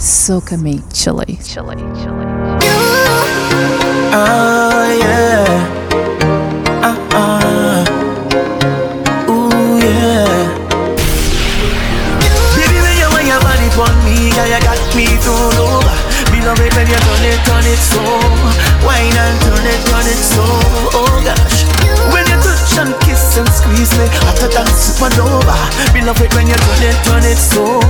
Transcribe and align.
Soca 0.00 0.56
Me 0.56 0.80
Chile. 0.94 1.38
Chilly, 1.44 1.76
Chilly. 1.76 2.26
Oh 4.12 4.96
yeah. 4.98 5.44
Uh 6.80 6.96
uh. 7.12 7.84
Ooh 9.28 9.76
yeah. 9.78 10.48
Baby, 12.56 12.78
when 12.80 12.96
you 12.96 13.08
want 13.12 13.26
your 13.28 13.40
body 13.44 13.68
on 13.76 13.94
me, 14.06 14.32
yeah, 14.32 14.56
you 14.56 14.60
got 14.64 14.80
me 14.96 15.04
thrown 15.20 15.52
over. 15.60 15.94
Me 16.32 16.40
love 16.46 16.60
it 16.60 16.72
when 16.74 16.86
you 16.88 16.96
turn 16.96 17.24
it, 17.28 17.44
turn 17.44 17.66
it 17.68 17.78
so. 17.78 18.00
Wine 18.86 19.12
and 19.12 19.36
turn 19.42 19.66
it, 19.68 19.80
turn 19.84 20.08
it 20.08 20.16
so. 20.16 20.44
Oh 20.96 21.20
gosh. 21.22 21.69
You 22.70 22.76
touch 22.76 22.86
and 22.86 22.94
kiss 23.02 23.36
and 23.36 23.48
squeeze 23.50 23.90
me, 23.98 24.06
after 24.30 24.46
that 24.54 24.70
supernova. 24.70 25.58
Me 25.90 26.06
love 26.06 26.20
it 26.22 26.30
when 26.34 26.46
you 26.46 26.54
turn 26.54 26.82
it, 26.86 26.96
turn 27.02 27.24
it 27.26 27.34
so. 27.38 27.82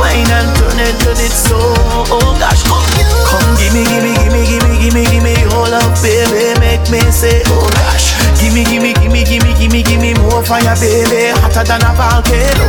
Wine 0.00 0.24
and 0.32 0.48
turn 0.56 0.80
it, 0.80 0.96
turn 1.04 1.20
it 1.20 1.28
so. 1.34 1.60
Oh 2.08 2.32
gosh, 2.40 2.64
come, 2.64 2.88
come, 3.28 3.52
gimme, 3.60 3.84
gimme, 3.84 4.16
gimme, 4.16 4.40
gimme, 4.48 4.72
gimme, 4.80 5.02
gimme 5.12 5.32
your 5.44 5.68
love, 5.68 5.92
baby. 6.00 6.56
Make 6.56 6.88
me 6.88 7.00
say, 7.12 7.42
oh 7.52 7.68
gosh. 7.84 8.16
Gimme, 8.40 8.64
gimme, 8.64 8.96
gimme, 8.96 9.24
gimme, 9.28 9.52
gimme, 9.60 9.82
gimme 9.84 10.14
more 10.24 10.40
fire, 10.44 10.72
baby. 10.80 11.28
Hotter 11.44 11.64
than 11.68 11.84
a 11.84 11.92
volcano. 11.92 12.64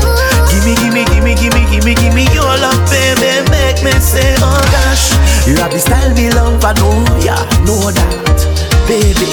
Gimme, 0.52 0.76
gimme, 0.76 1.04
gimme, 1.08 1.34
gimme, 1.40 1.62
gimme, 1.72 1.94
gimme 1.96 2.24
your 2.36 2.52
love, 2.60 2.84
baby. 2.92 3.48
Make 3.48 3.80
me 3.80 3.96
say, 4.04 4.36
oh 4.44 4.60
gosh. 4.76 5.16
You 5.48 5.56
have 5.64 5.72
the 5.72 5.80
style 5.80 6.12
me 6.16 6.30
love, 6.36 6.60
I 6.66 6.74
know, 6.76 7.00
yeah, 7.24 7.40
know 7.64 7.80
that, 7.96 8.12
baby. 8.92 9.30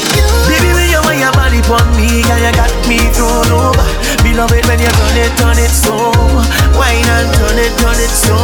Baby, 0.46 0.91
you 0.91 0.91
your 1.22 1.32
body 1.38 1.62
on 1.70 1.86
me, 1.94 2.26
yeah, 2.26 2.50
you 2.50 2.52
got 2.58 2.72
me 2.90 2.98
thrown 3.14 3.46
over. 3.54 3.86
Me 4.26 4.34
love 4.34 4.50
it 4.50 4.66
when 4.66 4.82
you 4.82 4.90
turn 4.90 5.18
it, 5.22 5.30
turn 5.38 5.54
it 5.54 5.70
so. 5.70 5.94
Wine 6.74 7.06
and 7.14 7.30
turn 7.38 7.58
it, 7.62 7.70
turn 7.78 7.94
it 7.94 8.10
so. 8.10 8.34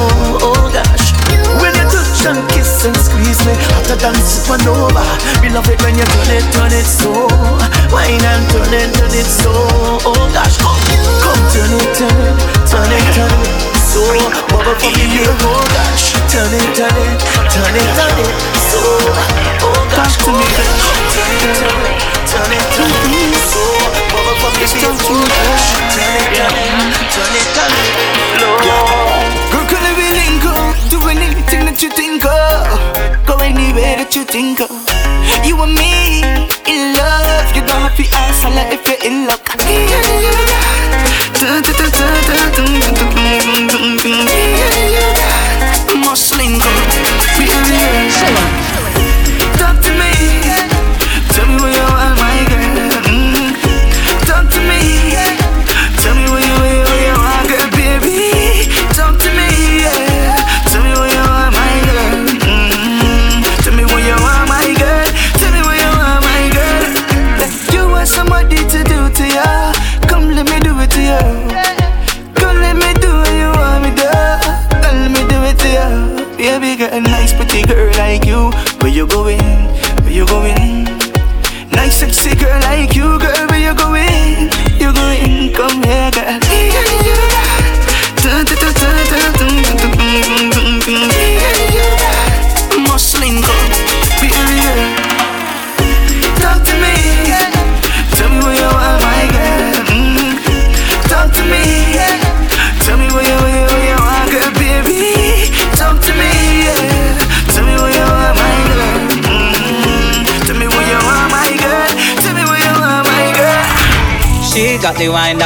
Oh 0.46 0.70
gosh. 0.70 1.10
When 1.58 1.74
you 1.74 1.86
touch 1.90 2.22
and 2.30 2.38
kiss 2.54 2.86
and 2.86 2.94
squeeze 2.94 3.42
me, 3.42 3.58
after 3.74 3.98
dance 3.98 4.22
supernova. 4.22 5.02
Me 5.42 5.50
love 5.50 5.66
it 5.66 5.82
when 5.82 5.98
you 5.98 6.06
turn 6.06 6.30
it, 6.38 6.46
turn 6.54 6.70
it 6.70 6.86
so. 6.86 7.26
Wine 7.90 8.22
and 8.22 8.46
turn 8.46 8.70
it, 8.70 8.94
turn 8.94 9.10
it 9.10 9.26
so. 9.26 9.50
Oh 10.06 10.30
gosh, 10.30 10.54
come, 10.62 10.78
come 11.18 11.42
turn 11.50 11.74
it, 11.74 11.90
turn 11.98 12.14
it, 12.14 12.36
turn 12.70 12.92
it, 12.94 13.06
turn 13.10 13.34
it. 13.42 13.66
So, 13.90 14.06
bubble 14.54 14.78
for 14.78 14.90
me, 14.94 15.26
oh 15.26 15.66
gosh. 15.74 16.14
Turn 16.30 16.54
it, 16.54 16.68
turn 16.78 16.94
it, 16.94 17.18
turn 17.50 17.74
it, 17.74 17.90
turn 17.98 18.18
it. 18.22 18.32
So, 18.70 18.78
oh 19.66 19.87
Talk 19.98 20.14
to 20.14 20.30
me, 20.30 20.46
come 20.54 20.62
on. 20.62 20.94
Turn 21.10 21.26
it, 21.26 21.58
turn 21.58 22.86
it, 22.86 23.02
it, 23.10 23.34
it. 23.34 23.42
So, 23.50 23.58
for 24.06 24.14
me, 24.14 24.78
me. 25.10 25.26
Turn 25.90 26.14
it, 26.14 26.38
turn 26.38 26.54
it, 26.54 27.10
turn 27.10 27.34
it, 27.34 27.46
turn 27.58 27.74
it. 27.74 27.90
Lord. 28.38 28.62
Girl, 29.50 29.66
can 29.66 29.82
we 29.98 30.06
link 30.14 30.46
up? 30.54 30.78
Do 30.86 31.02
anything 31.02 31.66
that 31.66 31.82
you 31.82 31.90
think 31.90 32.22
of. 32.22 32.78
Go 33.26 33.42
anywhere 33.42 33.98
that 33.98 34.14
you 34.14 34.22
think 34.22 34.60
of. 34.62 34.70
You 35.42 35.58
and 35.66 35.74
me 35.74 36.22
in 36.70 36.94
love. 36.94 37.50
You 37.58 37.66
don't 37.66 37.82
have 37.82 37.98
to 37.98 38.06
ask 38.22 38.46
lot 38.46 38.70
if 38.70 38.86
you're 38.86 39.02
in 39.02 39.26
luck. 39.26 39.42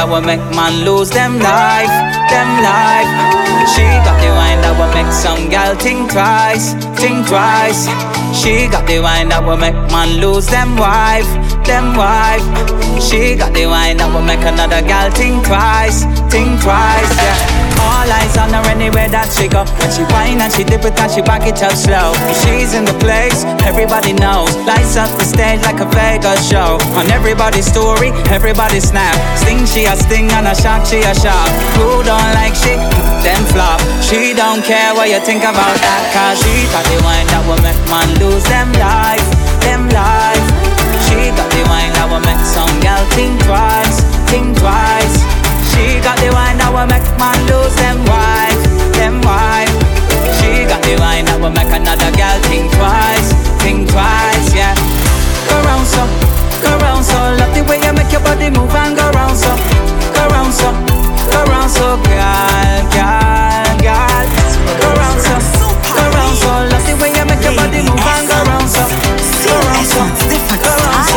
That 0.03 0.11
will 0.11 0.21
make 0.21 0.43
man 0.51 0.83
lose 0.83 1.09
them 1.09 1.39
life, 1.39 1.87
them 2.27 2.49
life. 2.59 3.07
She 3.71 3.87
got 4.03 4.19
the 4.19 4.35
wine 4.35 4.59
that 4.59 4.75
will 4.75 4.91
make 4.91 5.07
some 5.15 5.47
gal 5.47 5.75
think 5.79 6.11
twice, 6.11 6.75
think 6.99 7.23
twice. 7.25 7.87
She 8.35 8.67
got 8.67 8.85
the 8.85 8.99
wine 8.99 9.29
that 9.29 9.45
will 9.45 9.55
make 9.55 9.79
man 9.95 10.19
lose 10.19 10.45
them 10.47 10.75
wife, 10.75 11.23
them 11.65 11.95
wife. 11.95 12.43
She 13.01 13.35
got 13.35 13.53
the 13.53 13.65
wine 13.67 13.97
that 13.97 14.09
will 14.11 14.23
make 14.23 14.43
another 14.43 14.81
gal 14.81 15.11
think 15.11 15.43
twice, 15.45 16.03
think 16.31 16.61
twice. 16.61 17.11
Yeah. 17.19 17.63
All 17.83 18.07
eyes 18.07 18.35
on 18.39 18.55
her 18.55 18.63
anywhere 18.71 19.11
that 19.11 19.27
she 19.27 19.51
go. 19.51 19.67
When 19.79 19.91
she 19.91 20.07
whine 20.07 20.39
and 20.39 20.51
she 20.51 20.63
dip 20.63 20.87
it 20.87 20.95
and 20.95 21.11
she 21.11 21.19
back 21.19 21.43
it 21.43 21.59
up 21.59 21.75
slow. 21.75 22.15
She's 22.43 22.71
in 22.71 22.87
the 22.87 22.95
place, 23.03 23.43
everybody 23.67 24.15
knows. 24.15 24.55
Lights 24.63 24.95
up 24.95 25.11
the 25.19 25.27
stage 25.27 25.59
like 25.67 25.83
a 25.83 25.87
Vegas 25.91 26.47
show. 26.47 26.79
On 26.95 27.05
everybody's 27.11 27.67
story, 27.67 28.15
everybody 28.31 28.79
snap. 28.79 29.15
Sting 29.35 29.67
she 29.67 29.83
a 29.83 29.95
sting 29.99 30.31
and 30.31 30.47
a 30.47 30.55
shock 30.55 30.87
she 30.87 31.03
a 31.03 31.13
shock. 31.15 31.51
Who 31.75 32.03
don't 32.07 32.31
like 32.39 32.55
she? 32.55 32.75
Them 33.19 33.43
flop. 33.51 33.83
She 33.99 34.31
don't 34.31 34.63
care 34.63 34.95
what 34.95 35.11
you 35.11 35.19
think 35.19 35.43
about 35.43 35.75
that. 35.83 36.03
Cause 36.15 36.39
she 36.39 36.67
got 36.71 36.87
the 36.87 36.99
wine 37.03 37.27
that 37.35 37.43
will 37.43 37.59
make 37.59 37.79
man 37.91 38.07
lose 38.19 38.47
them 38.47 38.71
life, 38.79 39.27
them 39.59 39.91
life. 39.91 40.42
The 41.53 41.61
wine 41.69 41.93
that 41.93 42.07
will 42.09 42.23
make 42.25 42.41
some 42.49 42.73
gal 42.81 43.01
think 43.13 43.37
twice, 43.45 44.01
think 44.29 44.57
twice. 44.57 45.15
She 45.71 46.01
got 46.01 46.17
the 46.17 46.29
wine 46.33 46.57
that 46.57 46.69
will 46.73 46.89
make 46.89 47.05
man 47.21 47.37
lose 47.49 47.75
them 47.77 48.01
wife, 48.09 48.61
them 48.97 49.21
wife. 49.21 49.69
She 50.41 50.65
got 50.65 50.81
the 50.81 50.97
wine 50.97 51.25
that 51.29 51.37
will 51.37 51.53
make 51.53 51.69
another 51.69 52.09
gal 52.17 52.37
think 52.49 52.69
twice, 52.73 53.29
think 53.61 53.85
twice, 53.93 54.47
yeah. 54.57 54.73
Go 55.49 55.55
round 55.61 55.85
so, 55.85 56.01
go 56.65 56.71
round 56.81 57.05
so. 57.05 57.17
Love 57.37 57.53
the 57.53 57.61
way 57.69 57.77
you 57.81 57.93
make 57.93 58.09
your 58.11 58.21
body 58.25 58.49
move 58.49 58.73
and 58.73 58.97
go 58.97 59.05
round 59.13 59.37
so, 59.37 59.53
go 60.17 60.23
round 60.33 60.53
so, 60.53 60.69
go 61.29 61.39
round 61.53 61.69
so, 61.69 61.97
girl, 62.01 62.81
girl, 62.89 63.69
girl. 63.77 64.25
Go 64.81 64.89
round 64.97 65.19
so, 65.21 65.35
go 65.93 66.01
round 66.17 66.35
so. 66.41 66.49
Love 66.73 66.85
the 66.89 66.93
way 66.97 67.13
you 67.13 67.25
make 67.29 67.43
your 67.45 67.53
body 67.53 67.81
move 67.85 68.01
and 68.01 68.25
go 68.25 68.37
round 68.49 68.65
so, 68.69 68.83
go 69.45 69.53
round 69.69 69.85
so, 69.85 70.01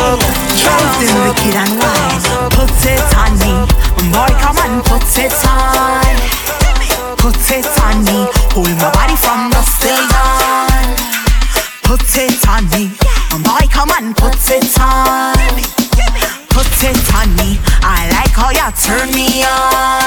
Them 0.07 1.27
wicked 1.27 1.55
and 1.55 1.77
wild. 1.79 2.51
Put 2.53 2.71
it 2.85 3.03
on 3.17 3.33
me. 3.43 3.51
Boy, 4.11 4.31
come 4.39 4.57
on, 4.57 4.81
put 4.83 5.03
it 5.19 5.35
on. 5.45 6.15
Put 7.17 7.51
it 7.51 7.67
on 7.83 8.05
me. 8.05 8.27
Hold 8.55 8.71
my 8.77 8.89
body 8.93 9.15
from 9.17 9.49
the 9.51 9.61
still 9.63 10.07
down. 10.07 10.95
Put 11.83 12.01
it 12.15 12.47
on 12.47 12.63
me. 12.71 12.95
Boy, 13.43 13.67
come 13.69 13.91
on, 13.91 14.13
put 14.13 14.39
it 14.49 14.79
on. 14.79 15.35
Put 16.49 16.83
it 16.83 17.13
on 17.13 17.35
me. 17.35 17.59
I 17.83 18.09
like 18.15 18.31
how 18.31 18.51
you 18.51 18.71
turn 18.79 19.11
me 19.13 19.43
on. 19.43 20.06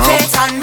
Tell 0.00 0.61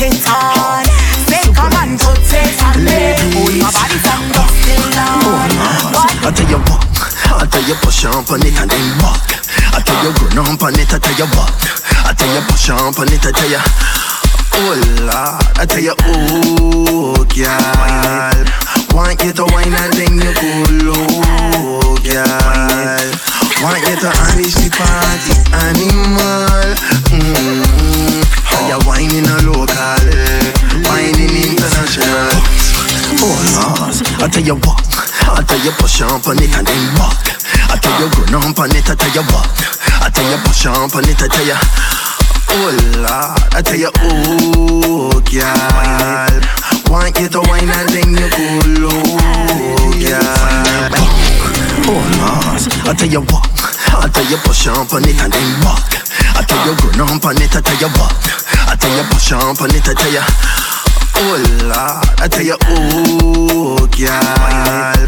it 0.00 0.24
on. 0.28 0.84
Say 1.28 1.44
come 1.52 1.96
put 2.00 2.18
it 2.32 2.60
on 2.64 2.76
me. 2.84 3.14
Hold 3.36 3.56
my 3.60 3.70
body 3.70 3.98
from 4.00 4.22
dusk 4.32 4.56
till 4.64 4.84
dawn. 4.96 5.50
I 6.24 6.30
tell 6.32 6.48
you 6.48 6.60
what, 6.68 6.84
I 7.28 7.46
tell 7.46 7.64
you 7.68 7.74
push 7.82 8.04
on 8.04 8.24
on 8.24 8.40
it 8.44 8.56
and 8.56 8.70
then 8.70 8.98
walk. 9.04 9.28
I 9.72 9.80
tell 9.84 10.00
you 10.04 10.10
run 10.16 10.38
on 10.38 10.56
on 10.60 10.78
it, 10.78 10.92
I 10.92 10.98
tell 10.98 11.16
you 11.16 11.28
what. 11.36 11.52
I 12.04 12.12
tell 12.16 12.32
you 12.32 12.42
push 12.48 12.70
on 12.70 12.94
on 12.96 13.12
it, 13.12 13.24
I 13.24 13.32
tell 13.32 13.50
you. 13.50 13.60
Oh 14.52 14.74
Lord, 15.04 15.58
I 15.58 15.64
tell 15.66 15.80
you, 15.80 15.94
oh 15.96 17.24
girl, 17.28 18.44
want 18.96 19.22
you 19.22 19.32
to 19.32 19.44
wine 19.52 19.72
and 19.72 19.92
then 19.94 20.20
you 20.20 20.32
cool, 20.34 20.92
oh 20.96 21.96
girl. 22.02 23.29
Want 23.60 23.76
you 23.84 23.92
to 23.92 24.08
unleash 24.08 24.56
the 24.56 24.72
party 24.72 25.36
animal. 25.52 26.64
Mm-hmm. 27.12 28.24
How 28.48 28.64
you 28.72 28.80
whining 28.88 29.28
a 29.28 29.36
local, 29.44 30.00
whining 30.88 31.28
international. 31.28 32.40
Oh 33.20 33.36
Lord, 33.52 34.00
I 34.16 34.32
tell 34.32 34.40
you 34.40 34.56
what, 34.64 34.80
I 35.28 35.44
tell 35.44 35.60
you 35.60 35.72
push 35.76 36.00
on 36.00 36.24
on 36.24 36.40
it 36.40 36.56
and 36.56 36.64
then 36.64 36.84
walk. 36.96 37.20
I 37.68 37.76
tell 37.76 38.00
you 38.00 38.08
run 38.08 38.40
on 38.40 38.56
on 38.56 38.72
it, 38.72 38.88
I 38.88 38.94
tell 38.96 39.12
you 39.12 39.28
what. 39.28 39.44
I 40.00 40.08
tell 40.08 40.24
you 40.24 40.40
push 40.40 40.64
on 40.64 40.88
on 40.96 41.04
it, 41.04 41.20
I 41.20 41.28
tell 41.28 41.44
you. 41.44 41.60
Oh 42.48 42.72
Lord, 42.96 43.44
I 43.52 43.60
tell 43.60 43.76
you, 43.76 43.92
oh 43.92 45.20
girl, 45.28 46.40
want 46.88 47.12
you 47.20 47.28
to 47.28 47.40
wine 47.44 47.68
and 47.68 47.88
then 47.92 48.08
you 48.08 48.28
cool, 48.32 48.88
oh 48.88 49.92
girl. 50.00 51.19
Oh 51.90 51.98
Lord, 51.98 52.62
I 52.86 52.94
tell 52.94 53.10
you 53.10 53.18
what, 53.18 53.50
I 53.98 54.06
tell 54.14 54.22
you 54.30 54.38
push 54.46 54.68
on 54.70 54.86
on 54.94 55.02
it 55.02 55.18
and 55.18 55.32
then 55.32 55.50
walk. 55.66 55.90
I 56.38 56.46
tell 56.46 56.62
you 56.62 56.78
run 56.86 57.02
on 57.02 57.18
on 57.18 57.34
it, 57.42 57.50
I 57.50 57.58
tell 57.58 57.74
you 57.82 57.90
what. 57.98 58.14
I 58.70 58.78
tell 58.78 58.94
you 58.94 59.02
push 59.10 59.32
on 59.34 59.58
on 59.58 59.74
it, 59.74 59.82
I 59.82 59.98
tell 59.98 60.14
you. 60.14 60.22
Oh 61.18 61.34
Lord, 61.66 62.06
I 62.22 62.30
tell 62.30 62.46
you, 62.46 62.54
oh 62.62 63.90
girl, 63.90 65.02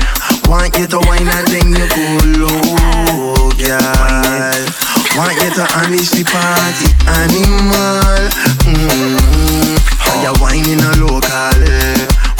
want 0.50 0.74
you 0.74 0.90
to 0.90 0.98
wine 1.06 1.30
and 1.30 1.46
then 1.54 1.70
you 1.70 1.86
cool, 1.86 2.50
oh 2.50 3.54
girl. 3.54 4.66
Want 5.14 5.38
you 5.38 5.54
to 5.54 5.64
unleash 5.86 6.10
the 6.10 6.26
party 6.26 6.90
animal. 7.06 8.26
Mm-hmm. 8.66 9.78
How 10.02 10.18
you 10.18 10.34
whining 10.42 10.82
a 10.82 10.90
local? 10.98 11.22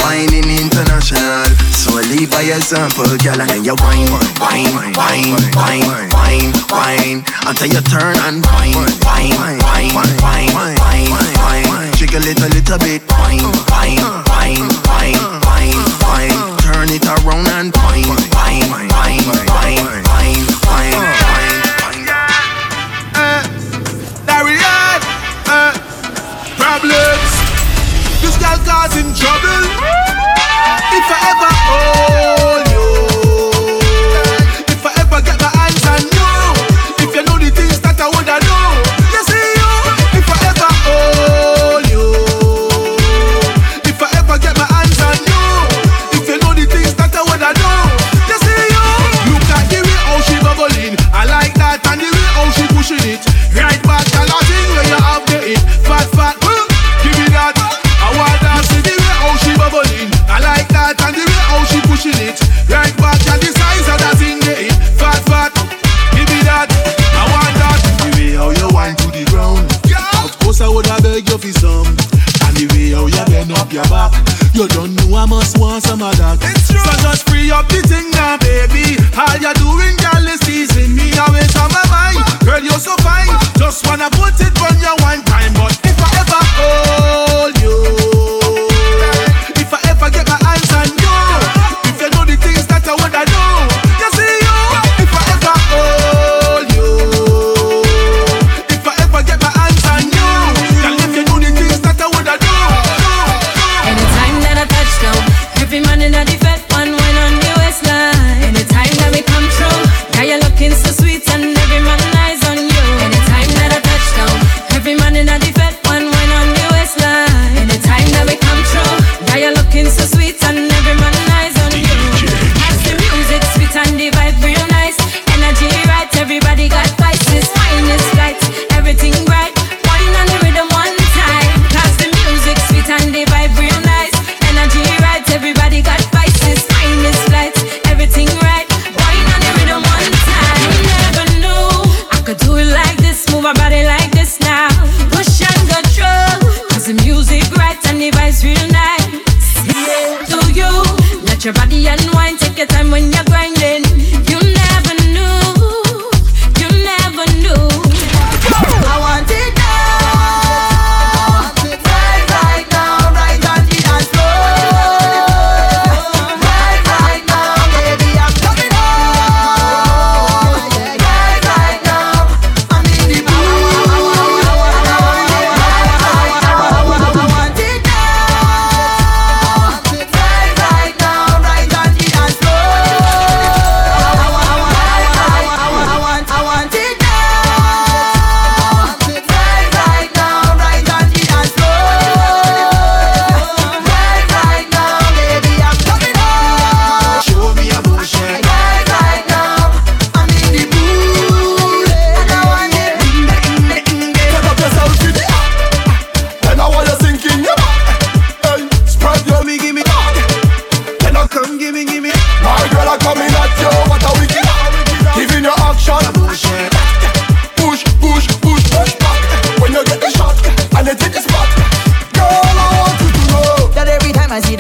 Whining 0.03 0.51
international. 0.51 1.47
So 1.71 1.95
leave 2.11 2.31
by 2.31 2.43
example, 2.43 3.07
girl, 3.23 3.41
and 3.41 3.51
then 3.51 3.65
you 3.65 3.75
whine, 3.79 4.11
whine, 4.43 4.75
whine, 4.99 5.33
whine, 5.55 6.11
whine, 6.11 6.53
whine, 6.69 7.19
until 7.47 7.71
you 7.71 7.83
turn 7.87 8.17
and 8.27 8.45
whine, 8.45 8.75
whine, 9.07 9.35
whine, 9.39 9.61
whine, 9.63 9.95
whine, 10.21 11.11
whine. 11.71 11.93
Jiggle 11.95 12.27
it 12.27 12.39
a 12.41 12.49
little 12.51 12.79
bit, 12.79 13.03
whine, 13.15 13.47
whine, 13.71 14.03
whine, 14.27 14.69
whine. 14.87 15.42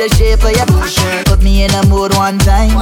the 0.09 0.17
shape 0.17 0.43
of 0.43 0.51
your 0.51 0.67
bullshit. 0.67 1.27
Put 1.27 1.43
me 1.43 1.63
in 1.65 1.71
a 1.75 1.87
mood 1.87 2.13
one 2.15 2.39
time. 2.39 2.75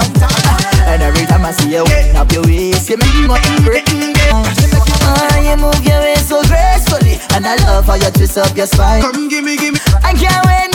And 0.89 1.03
every 1.03 1.27
time 1.27 1.45
I 1.45 1.53
see 1.53 1.73
you, 1.73 1.85
wind 1.85 2.17
up 2.17 2.33
your 2.33 2.43
waist, 2.45 2.89
you 2.89 2.97
make 2.97 3.15
me 3.15 3.29
want 3.29 3.45
to 3.45 3.63
break 3.63 3.85
Oh, 3.93 5.37
you 5.45 5.57
move 5.57 5.85
your 5.85 6.01
waist 6.01 6.29
so 6.29 6.43
gracefully, 6.45 7.21
and 7.35 7.47
I 7.47 7.57
love 7.67 7.87
how 7.87 7.95
you 7.95 8.11
twist 8.11 8.39
up 8.39 8.57
your 8.57 8.67
spine. 8.67 9.03
Come 9.03 9.29
give 9.29 9.45
me, 9.45 9.57
give 9.57 9.75
me. 9.75 9.81
I 10.03 10.15
can't 10.15 10.47
wait. 10.47 10.70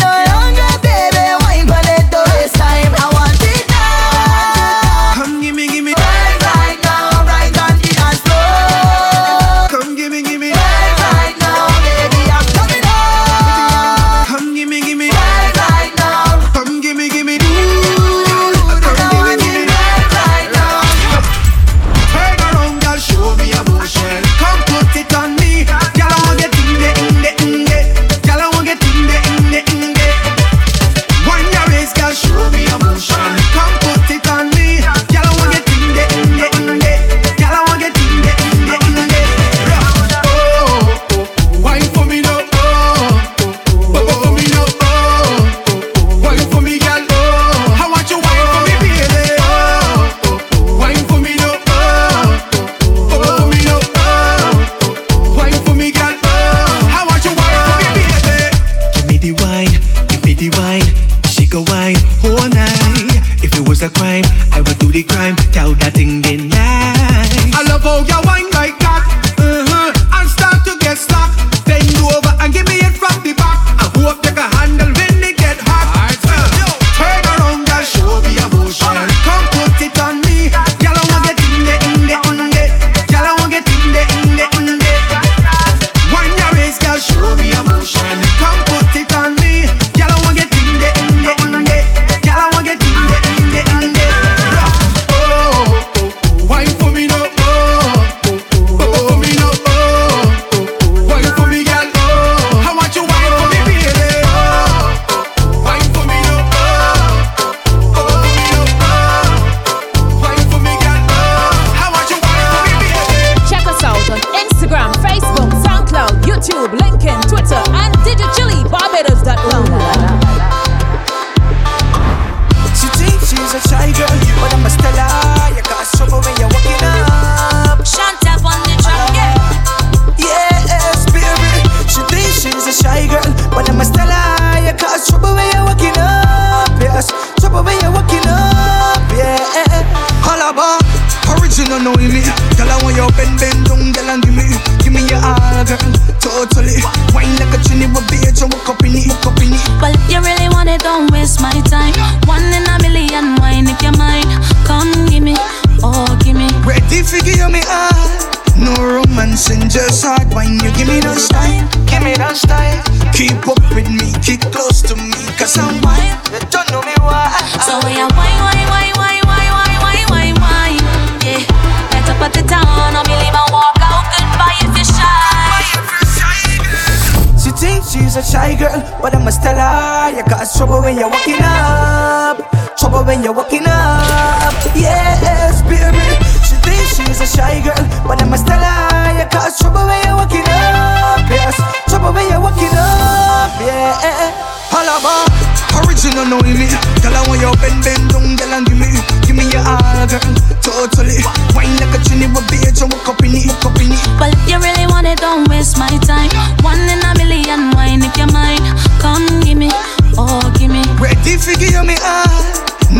Stella. 189.50 189.76
Trouble 189.76 189.88
when 189.88 190.02
you're 190.06 190.16
walking 190.16 190.46
up. 190.48 191.30
Yes, 191.30 191.56
trouble 191.90 192.14
when 192.14 192.30
you're 192.30 192.42
walking 192.42 192.74
up. 192.74 193.52
Yeah. 193.62 194.34
Holla 194.74 194.98
Bak, 195.02 195.86
original 195.86 196.26
no 196.26 196.38
limit. 196.38 196.74
Girl, 197.02 197.16
I 197.16 197.22
want 197.28 197.42
you 197.42 197.52
bend, 197.62 197.84
bend 197.84 198.10
down, 198.10 198.36
girl, 198.36 198.54
and 198.54 198.66
give 198.66 198.78
me, 198.78 198.90
give 199.26 199.36
me 199.36 199.46
your 199.52 199.64
all, 199.64 200.08
girl. 200.08 200.20
Totally. 200.62 201.22
Wine 201.56 201.78
like 201.78 201.94
a 201.96 202.00
trinity, 202.04 202.32
but 202.34 202.44
bitch, 202.50 202.82
I 202.82 202.86
walk 202.90 203.08
up 203.08 203.22
in 203.24 203.36
it, 203.36 203.48
walk 203.48 203.66
up 203.72 203.80
in 203.80 203.94
it. 203.94 204.02
Well, 204.20 204.34
if 204.34 204.42
you 204.50 204.58
really 204.60 204.88
want 204.88 205.08
it, 205.08 205.20
don't 205.20 205.48
waste 205.50 205.78
my 205.78 205.90
time. 206.04 206.30
One 206.66 206.82
in 206.82 207.00
a 207.00 207.14
million, 207.16 207.72
wine 207.72 208.04
if 208.04 208.18
you 208.18 208.28
mind. 208.34 208.66
Come 209.00 209.26
give 209.42 209.58
me, 209.58 209.70
oh, 210.18 210.42
give 210.58 210.72
me. 210.72 210.84
Ready 211.00 211.38
for 211.38 211.54
give 211.56 211.86
me 211.86 211.96
all. 212.04 212.25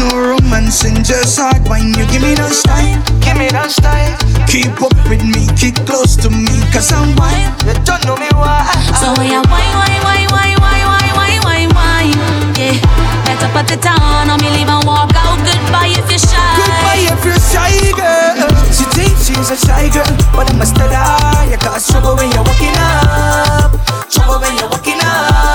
No 0.06 0.38
romance 0.38 0.86
and 0.86 1.02
just 1.04 1.40
hard 1.42 1.66
wine. 1.66 1.90
You 1.98 2.06
give 2.14 2.22
me 2.22 2.38
that 2.38 2.54
style, 2.54 3.02
give 3.26 3.42
me 3.42 3.50
that 3.50 3.74
style. 3.74 4.14
Keep 4.46 4.78
up 4.78 4.94
with 5.10 5.26
me, 5.26 5.50
keep 5.58 5.74
close 5.90 6.14
to 6.22 6.30
me, 6.30 6.62
cause 6.70 6.94
I'm 6.94 7.18
wild. 7.18 7.58
You 7.66 7.74
don't 7.82 8.06
know 8.06 8.14
me 8.14 8.30
why. 8.38 8.70
So 9.02 9.18
when 9.18 9.34
you 9.34 9.42
wine, 9.50 9.74
wine, 9.74 9.98
wine, 10.06 10.30
wine, 10.30 10.58
wine, 10.62 10.86
wine, 10.86 11.14
wine, 11.18 11.42
wine, 11.42 11.72
wine. 11.74 12.14
Yeah, 12.54 12.78
get 13.26 13.42
up 13.50 13.58
at 13.58 13.66
the 13.66 13.82
town, 13.82 14.30
or 14.30 14.38
me 14.38 14.54
leave 14.54 14.70
and 14.70 14.86
walk 14.86 15.10
out. 15.18 15.42
Goodbye 15.42 15.98
if 15.98 16.06
you're 16.06 16.22
shy. 16.22 16.38
Goodbye 16.54 17.10
if 17.10 17.22
you're 17.26 17.42
shy 17.42 17.74
girl. 17.98 18.54
She 18.70 18.86
thinks 18.94 19.26
she's 19.26 19.50
a 19.50 19.58
shy 19.58 19.90
girl, 19.90 20.06
but 20.38 20.46
I'm 20.54 20.62
a 20.62 20.70
Stella. 20.70 21.50
You 21.50 21.58
got 21.58 21.82
trouble 21.82 22.14
when 22.14 22.30
you're 22.30 22.46
walking 22.46 22.78
up. 22.78 23.74
Trouble 24.14 24.38
when 24.38 24.54
you're 24.62 24.70
walking 24.70 25.02
up. 25.02 25.55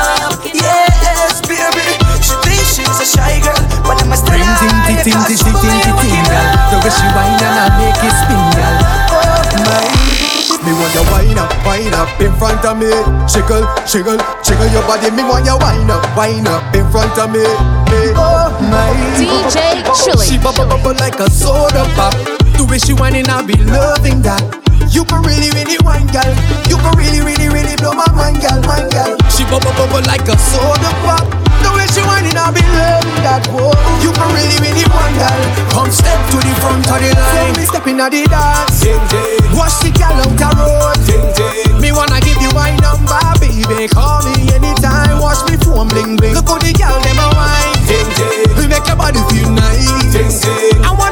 Ting 4.59 4.77
ting 4.87 4.99
You 4.99 5.05
ting 5.05 5.15
got 5.15 5.27
ting 5.29 5.39
ting 5.39 5.55
trouble 5.55 5.63
when 5.63 5.79
ting 5.79 5.87
you're 5.87 5.95
ting 5.95 6.11
ting 6.11 6.17
walking 6.17 6.27
girl. 6.27 6.47
The 6.71 6.77
way 6.83 6.91
she 6.91 7.07
up. 7.07 7.15
whine 7.15 7.43
and 7.45 7.59
I 7.61 7.67
make 7.79 8.03
it 8.03 8.15
spin 8.19 8.43
girl. 8.57 8.77
Oh, 9.15 9.43
my. 9.69 10.11
Me 10.61 10.77
want 10.77 10.93
you 10.93 11.05
wind 11.09 11.39
up, 11.39 11.49
wind 11.65 11.95
up 11.95 12.21
in 12.21 12.33
front 12.37 12.65
of 12.65 12.77
me. 12.77 12.93
Jiggle, 13.25 13.65
jiggle, 13.89 14.21
jiggle 14.45 14.69
your 14.69 14.85
body. 14.85 15.11
Me 15.11 15.23
want 15.25 15.47
you 15.47 15.57
wind 15.57 15.91
up, 15.91 16.05
wind 16.17 16.49
up 16.49 16.75
in 16.75 16.85
front 16.91 17.17
of 17.17 17.31
me. 17.33 17.41
me. 17.89 18.13
Oh 18.13 18.53
my 18.69 18.93
DJ 19.17 19.81
Chilly. 20.05 20.27
She 20.27 20.37
bubble 20.37 20.67
bubble 20.67 20.95
like 21.01 21.19
a 21.19 21.31
soda 21.31 21.85
pop. 21.97 22.13
The 22.59 22.67
way 22.69 22.79
she 22.79 22.93
whining, 22.93 23.29
I 23.29 23.41
be 23.43 23.57
loving 23.57 24.21
that. 24.23 24.70
You 24.91 25.05
can 25.07 25.23
really, 25.23 25.51
really 25.55 25.79
wine, 25.87 26.07
girl. 26.11 26.35
You 26.67 26.77
can 26.77 26.93
really, 26.99 27.23
really, 27.23 27.49
really 27.49 27.77
blow 27.79 27.95
my 27.95 28.11
mind, 28.11 28.43
girl, 28.43 28.59
mind, 28.67 28.91
girl. 28.91 29.15
She 29.31 29.47
bubble 29.47 29.71
bubble 29.79 30.03
like 30.03 30.27
a 30.27 30.37
soda 30.37 30.91
pop. 31.07 31.25
The 31.63 31.71
way 31.71 31.87
she 31.93 32.03
whining, 32.03 32.35
I 32.35 32.51
be 32.51 32.65
loving 32.75 33.23
that. 33.23 33.47
Whoa, 33.55 33.71
you 34.03 34.11
can 34.11 34.29
really, 34.35 34.59
really 34.59 34.83
wine, 34.91 35.15
girl. 35.15 35.41
Come 35.71 35.91
step 35.95 36.19
to 36.35 36.37
the 36.43 36.53
front 36.59 36.89
of 36.91 36.99
the 36.99 37.11
line. 37.15 37.55
Me 37.55 37.65
step 37.71 37.87
in 37.87 38.01
at 38.01 38.11
the 38.11 38.27
dance. 38.27 38.83
Ding, 38.83 38.99
ding. 39.13 39.55
Watch 39.55 39.79
the 39.85 39.95
gal 39.95 40.17
out 40.19 40.35
the 40.35 40.49
road. 40.59 40.99
Ding, 41.07 41.27
ding. 41.39 41.79
Me 41.79 41.93
wanna 41.95 42.19
give 42.21 42.41
you 42.43 42.51
my 42.51 42.75
number, 42.83 43.21
baby. 43.39 43.87
Call 43.89 44.27
me 44.27 44.51
anytime. 44.51 45.23
Watch 45.23 45.47
me 45.47 45.55
phone 45.63 45.87
bling 45.87 46.19
bling. 46.19 46.35
Look 46.35 46.51
how 46.51 46.59
the 46.59 46.73
gal 46.75 46.99
them 46.99 47.21
a 47.21 47.27
wine. 47.39 47.79
Ding, 47.87 48.11
ding. 48.19 48.59
We 48.59 48.67
make 48.67 48.87
your 48.91 48.99
body 48.99 49.23
feel 49.31 49.55
nice. 49.55 49.87
Ding, 50.11 50.33
ding. 50.35 50.83
I 50.83 50.91
wanna 50.97 51.10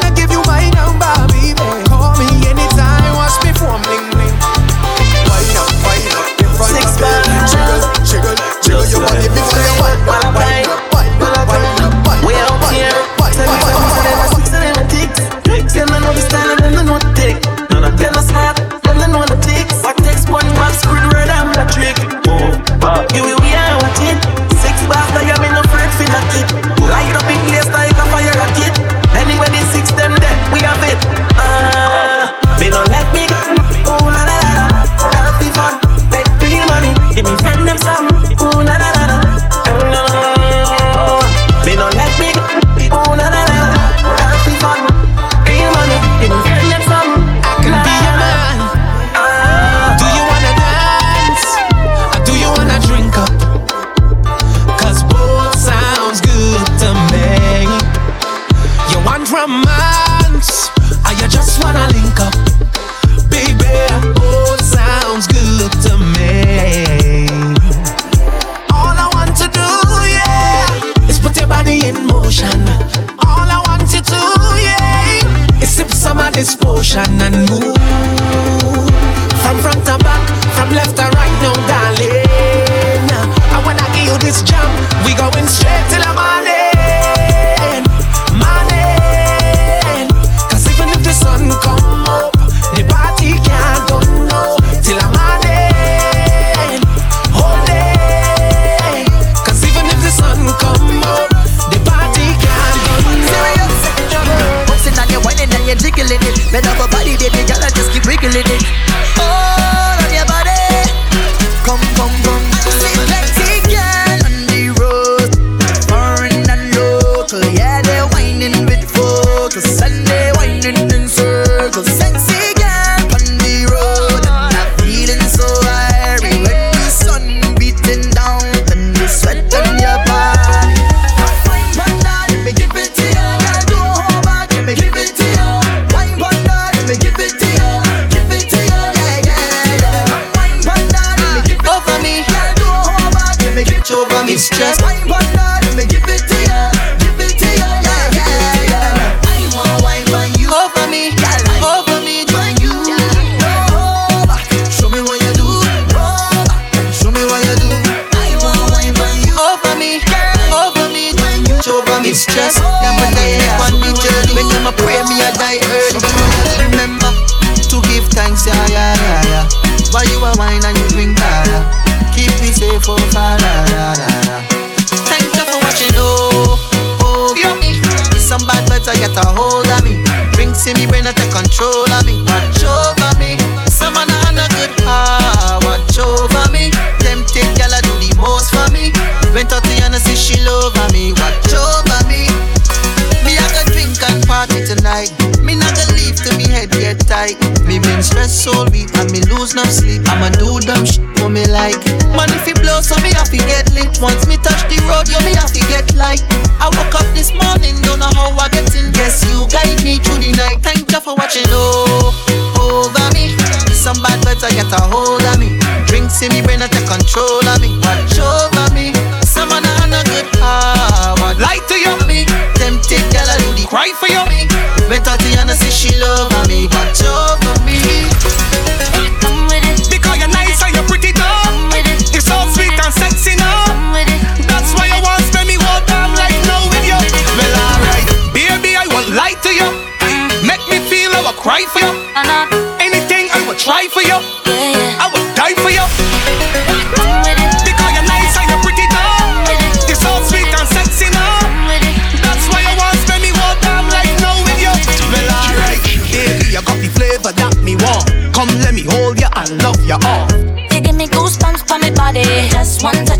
know 208.30 208.36
I 208.36 208.48
it. 208.54 208.67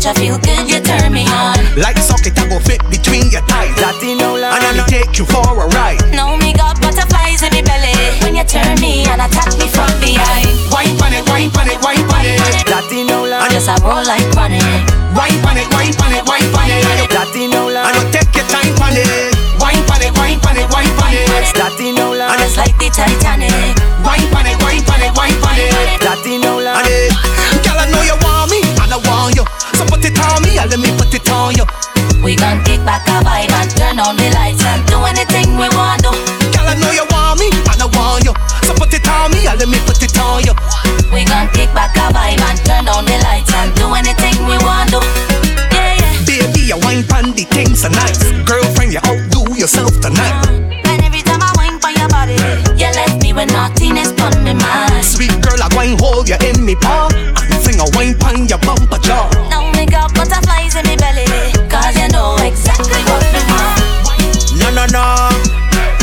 of 0.09 0.17
you, 0.17 0.37
can 0.41 0.65
you 0.67 0.81
turn 0.81 1.13
me 1.13 1.25
on? 1.29 1.61
Like 1.77 1.97
socket, 2.01 2.33
I 2.33 2.49
go 2.49 2.57
fit 2.59 2.81
between 2.89 3.29
your 3.29 3.45
thighs. 3.45 3.77
Latino 3.77 4.33
love. 4.33 4.57
And 4.57 4.81
I'll 4.81 4.87
take 4.89 5.13
you 5.17 5.25
for 5.25 5.45
a 5.45 5.67
ride. 5.77 6.01
Now 6.09 6.35
me 6.35 6.53
got 6.53 6.81
butterflies 6.81 7.45
in 7.45 7.53
me 7.53 7.61
belly. 7.61 7.93
When 8.25 8.33
you 8.33 8.43
turn 8.43 8.81
me 8.81 9.05
and 9.05 9.21
attack 9.21 9.53
me 9.61 9.69
from 9.69 9.89
behind. 10.01 10.49
Wine 10.73 10.97
on 11.05 11.13
it, 11.13 11.23
wine 11.29 11.53
on 11.53 11.69
it, 11.69 11.77
wine 11.85 12.01
on 12.09 12.25
it. 12.25 12.41
Latino 12.65 13.29
love. 13.29 13.45
And 13.45 13.53
yes, 13.53 13.69
I 13.69 13.77
roll 13.85 14.01
like 14.01 14.25
panic. 14.33 14.65
Wine 15.13 15.37
on 15.45 15.57
it, 15.61 15.69
wine 15.73 15.93
on 16.01 16.11
it, 16.17 16.25
the 47.39 47.45
things 47.55 47.85
are 47.85 47.95
nice. 47.95 48.19
Girlfriend, 48.43 48.91
you 48.91 48.99
outdo 49.07 49.55
yourself 49.55 49.95
tonight. 50.03 50.35
And 50.83 50.99
every 51.03 51.21
time 51.23 51.39
I 51.39 51.51
wine 51.55 51.79
by 51.79 51.95
your 51.95 52.09
body, 52.11 52.35
you 52.75 52.89
left 52.91 53.23
me 53.23 53.31
with 53.31 53.47
naughtiness 53.55 54.11
on 54.19 54.43
my 54.43 54.51
mind. 54.51 55.05
Sweet 55.05 55.31
girl, 55.39 55.55
I 55.55 55.71
wine 55.71 55.95
hold 55.99 56.27
you 56.27 56.35
in 56.43 56.65
me 56.65 56.75
palm 56.75 57.11
And 57.15 57.59
sing 57.63 57.79
a 57.79 57.87
wine 57.95 58.17
pan 58.19 58.47
your 58.51 58.59
bumper 58.67 58.99
jaw. 58.99 59.31
Now 59.47 59.71
me 59.71 59.85
got 59.87 60.11
butterflies 60.15 60.75
in 60.75 60.83
me 60.83 60.99
belly, 60.99 61.27
cause 61.71 61.95
you 61.95 62.11
know 62.11 62.35
exactly 62.43 62.99
what 63.07 63.23
me 63.31 63.39
want. 63.47 63.79
No, 64.59 64.67
no, 64.75 64.83
no. 64.91 65.03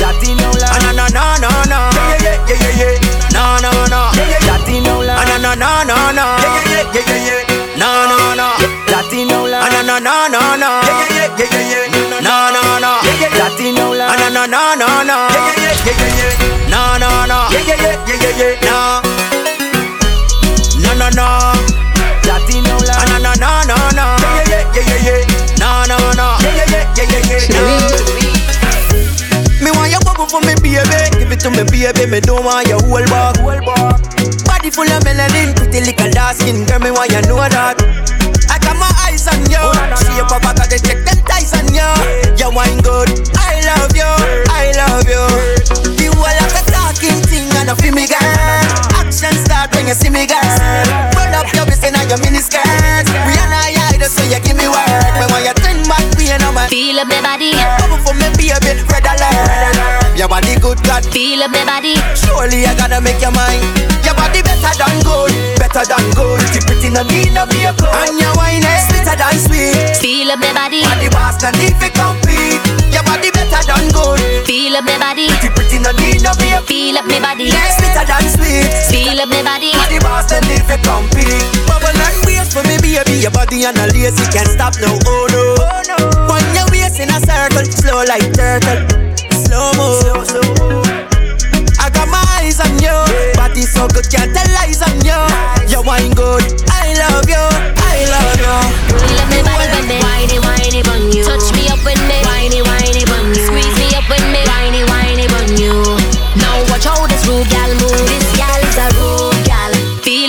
Latino 0.01 0.49
love. 0.57 0.73
No, 0.81 0.91
no, 0.97 1.05
no, 1.13 1.25
no, 1.37 1.53
no. 1.69 1.81
Yeah, 1.93 2.41
yeah, 2.49 2.49
yeah, 2.49 2.81
yeah, 2.81 2.97
yeah. 2.97 3.37
No, 3.37 3.61
no, 3.61 3.73
no. 3.93 4.09
Yeah, 4.17 4.41
yeah. 4.41 4.57
Latino 4.57 5.05
love. 5.05 5.21
No, 5.29 5.37
no, 5.37 5.53
no, 5.53 5.71
no, 5.85 5.99
no. 6.17 6.27
Yeah, 6.41 6.65
yeah, 6.65 6.97
yeah, 6.97 7.05
yeah, 7.05 7.29
yeah. 7.29 7.77
No, 7.77 8.09
no, 8.09 8.19
no. 8.33 8.49
Latino 8.89 9.45
love. 9.45 9.69
No, 9.73 9.81
no, 9.85 9.99
no, 10.01 10.29
no, 10.29 10.57
no. 10.57 10.86
No 14.87 15.03
no 15.03 15.03
no. 15.03 15.35
Yeah 15.35 15.51
yeah 15.59 15.75
yeah 15.83 15.99
yeah 15.99 16.15
yeah. 16.15 16.71
No 16.71 16.95
no 17.03 17.11
no. 17.27 17.39
Yeah 17.51 17.67
yeah 17.67 17.75
yeah 17.83 18.07
yeah 18.07 18.23
yeah 18.23 18.39
yeah. 18.39 18.63
No. 18.63 19.03
No 20.79 20.91
no 20.95 21.09
no. 21.19 21.27
That 22.23 22.47
no 22.47 22.79
la. 22.87 22.95
No 23.11 23.19
no 23.19 23.35
no 23.35 23.51
no 23.67 23.75
no. 23.99 24.07
Yeah 24.23 24.47
yeah 24.47 24.63
yeah 24.79 24.87
yeah 24.87 25.27
yeah. 25.27 25.59
No 25.59 25.83
no 25.91 25.99
no. 26.15 26.39
Yeah 26.39 26.55
yeah 26.55 26.87
yeah 26.95 27.11
yeah 27.11 27.27
yeah 27.27 27.51
yeah. 27.51 27.99
Me 29.59 29.71
want 29.75 29.91
your 29.91 29.99
bubble 30.07 30.29
for 30.31 30.41
me, 30.47 30.55
baby. 30.63 30.79
Give 31.19 31.33
it 31.35 31.41
to 31.41 31.51
me, 31.51 31.65
baby. 31.67 32.07
Me 32.07 32.21
don't 32.21 32.45
want 32.45 32.69
your 32.69 32.79
whole 32.87 33.07
bar. 33.11 33.35
Body 34.47 34.71
full 34.71 34.87
of 34.87 35.03
melanin, 35.03 35.51
pretty 35.57 35.81
little 35.83 36.11
dark 36.13 36.37
skin. 36.37 36.65
Girl, 36.65 36.79
me 36.79 36.91
want 36.93 37.11
you 37.11 37.23
know 37.23 37.43
that. 37.43 37.75
On 39.37 39.51
you. 39.51 39.61
Oh, 39.61 39.95
see 40.01 40.17
your 40.17 40.27
papa 40.27 40.57
got 40.57 40.69
the 40.73 40.81
check 40.81 41.05
them 41.05 41.21
ties 41.29 41.53
on 41.53 41.69
you. 41.69 41.85
You 42.41 42.49
wine 42.55 42.81
good. 42.81 43.13
I 43.37 43.61
love 43.69 43.93
you. 43.93 44.09
I 44.49 44.73
love 44.73 45.05
you. 45.05 45.23
You 46.01 46.11
are 46.17 46.37
like 46.41 46.57
a 46.57 46.63
talking 46.73 47.21
thing 47.29 47.49
and 47.61 47.71
a 47.71 47.77
feel 47.77 47.93
me 47.93 48.09
girl. 48.09 48.21
Action 48.97 49.35
start 49.45 49.75
when 49.75 49.87
you 49.87 49.95
see 49.95 50.11
me 50.11 50.27
girl. 50.27 50.41
Roll 51.13 51.35
up 51.37 51.53
your 51.53 51.67
waist 51.69 51.85
and 51.85 51.97
your 52.09 52.19
mini 52.25 52.41
Feel 56.77 57.01
up 57.01 57.09
the 57.09 57.17
body. 57.25 57.57
Bubble 57.81 57.97
for 58.05 58.13
me, 58.21 58.29
baby. 58.37 58.85
Red 58.93 59.09
alert. 59.09 60.13
Your 60.13 60.29
body 60.29 60.61
good, 60.61 60.77
God. 60.85 61.09
Feel 61.09 61.41
up 61.41 61.49
the 61.49 61.65
body. 61.65 61.97
Surely 62.13 62.69
I 62.69 62.77
gotta 62.77 63.01
make 63.01 63.17
your 63.17 63.33
mind. 63.33 63.65
Your 64.05 64.13
body 64.13 64.45
better 64.45 64.77
than 64.77 65.01
gold, 65.01 65.33
better 65.57 65.89
than 65.89 66.05
gold. 66.13 66.37
Pretty 66.37 66.61
pretty, 66.69 66.93
no 66.93 67.01
need 67.09 67.33
no 67.33 67.49
vehicle. 67.49 67.89
And 67.89 68.21
your 68.21 68.29
wine 68.37 68.61
is 68.61 68.93
sweeter 68.93 69.17
than 69.17 69.41
sweet. 69.41 69.73
Feel 69.97 70.29
up 70.29 70.37
the 70.45 70.53
body. 70.53 70.85
Body 70.85 71.09
boss, 71.09 71.41
no 71.41 71.49
need 71.57 71.81
to 71.81 71.89
compete. 71.97 72.61
Your 72.93 73.09
body 73.09 73.33
better 73.33 73.63
than 73.65 73.89
gold. 73.97 74.21
Feel 74.45 74.77
up 74.77 74.85
the 74.85 75.01
body. 75.01 75.33
Pretty 75.33 75.49
pretty, 75.57 75.81
no 75.81 75.97
need 75.97 76.21
no 76.21 76.37
vehicle. 76.37 76.69
Feel 76.69 77.01
up 77.01 77.09
me 77.09 77.17
body. 77.25 77.49
Yeah, 77.49 77.73
sweeter 77.73 78.05
than 78.05 78.25
sweet. 78.37 78.69
Feel 78.93 79.17
up 79.17 79.33
me 79.33 79.41
body. 79.41 79.73
Body 79.73 79.97
boss, 80.05 80.29
no 80.29 80.45
need 80.45 80.61
to 80.69 80.77
compete. 80.85 81.41
Bubble 81.65 81.89
and 81.89 82.21
waist 82.29 82.53
for 82.53 82.61
me, 82.69 82.77
baby. 82.85 83.25
Your 83.25 83.33
body 83.33 83.65
and 83.65 83.81
a 83.81 83.89
lace, 83.97 84.21
you 84.21 84.29
can't 84.29 84.53
stop 84.53 84.77
no. 84.77 84.93
Oh 85.09 85.25
no. 85.33 85.57
Oh 85.57 85.81
no. 85.89 86.26
Waist 86.97 87.11
in 87.11 87.15
a 87.15 87.21
circle, 87.21 87.65
slow 87.73 88.05
like 88.05 88.25
turtle. 88.33 88.81
Slow 89.45 89.73
mo. 89.77 90.01
I 91.79 91.91
got 91.91 92.09
my 92.09 92.25
eyes 92.39 92.61
on 92.61 92.79
you. 92.81 92.97
Body 93.35 93.63
so 93.63 93.87
good, 93.89 94.09
can't 94.11 94.33
tell 94.33 94.49
lies 94.55 94.81
on 94.81 94.97
you. 95.05 95.21
You 95.69 95.83
wine 95.85 96.15
good. 96.15 96.45
I 96.71 96.95
love 96.97 97.29
you. 97.29 97.45
I 97.77 98.09
love 98.09 98.39
you. 98.41 98.57
Touch 101.25 101.53
me 101.53 101.69
up 101.69 101.85
me 101.85 101.93
whiny 102.25 102.63
whiny 102.63 103.05
bun 103.05 103.29
you. 103.29 103.45
Squeeze 103.45 103.77
me 103.77 103.93
up 103.97 104.09
me 104.09 104.43
whiny 104.47 104.85
whiny 104.85 105.27
bun 105.29 105.57
you. 105.61 105.83
Now 106.41 106.65
watch 106.71 106.85
how 106.85 107.07
this 107.07 107.27
gal 107.49 107.75
move. 107.77 108.26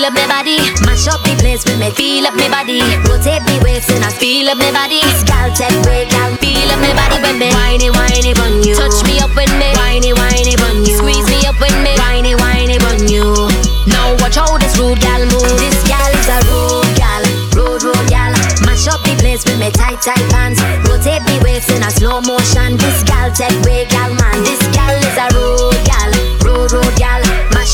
Up 0.08 0.16
me 0.16 0.24
body, 0.24 0.56
mash 0.88 1.04
up 1.12 1.20
the 1.28 1.36
place 1.44 1.68
with 1.68 1.76
me. 1.84 1.92
Feel 1.92 2.24
up 2.24 2.36
me 2.40 2.48
body, 2.48 2.80
rotate 3.12 3.44
me 3.44 3.60
waist 3.60 3.92
and 3.92 4.08
I 4.08 4.12
feel 4.16 4.48
up 4.48 4.56
me 4.56 4.72
body. 4.72 5.04
Gal 5.28 5.52
take 5.52 5.76
way 5.84 6.08
gal. 6.08 6.32
Feel 6.40 6.72
up 6.72 6.80
me 6.80 6.96
body 6.96 7.20
when 7.20 7.36
me 7.36 7.52
whiny 7.52 7.92
whiny 7.92 8.32
bun 8.32 8.64
you. 8.64 8.80
Touch 8.80 9.04
me 9.04 9.20
up 9.20 9.36
when 9.36 9.52
me 9.60 9.68
whiny 9.76 10.16
whiny 10.16 10.56
bun 10.56 10.88
you. 10.88 10.96
Squeeze 10.96 11.28
me 11.28 11.44
up 11.44 11.60
when 11.60 11.76
me 11.84 11.92
whiny 12.00 12.40
whiny 12.40 12.80
bun 12.80 13.04
you. 13.12 13.52
Now 13.92 14.16
watch 14.24 14.40
how 14.40 14.56
this 14.56 14.80
rude 14.80 15.04
gal 15.04 15.20
move. 15.28 15.52
This 15.60 15.76
gal 15.84 16.08
is 16.16 16.30
a 16.32 16.40
rude 16.48 16.88
gal, 16.96 17.24
rude 17.60 17.84
rude 17.84 18.08
gal. 18.08 18.32
Mash 18.64 18.88
up 18.88 19.04
the 19.04 19.12
place 19.20 19.44
with 19.44 19.60
me 19.60 19.76
tight 19.76 20.00
tight 20.00 20.24
pants. 20.32 20.64
Rotate 20.88 21.26
me 21.28 21.36
waist 21.44 21.68
in 21.68 21.84
a 21.84 21.92
slow 21.92 22.24
motion. 22.24 22.80
This 22.80 23.04
gal 23.04 23.28
take 23.36 23.60
way 23.68 23.84
gal 23.92 24.16
man. 24.16 24.40
This 24.48 24.64
gal 24.72 24.96
is 24.96 25.18
a 25.20 25.28
rude 25.36 25.84
gal, 25.84 26.10
rude 26.48 26.72
rude 26.72 26.96
gal. 26.96 27.27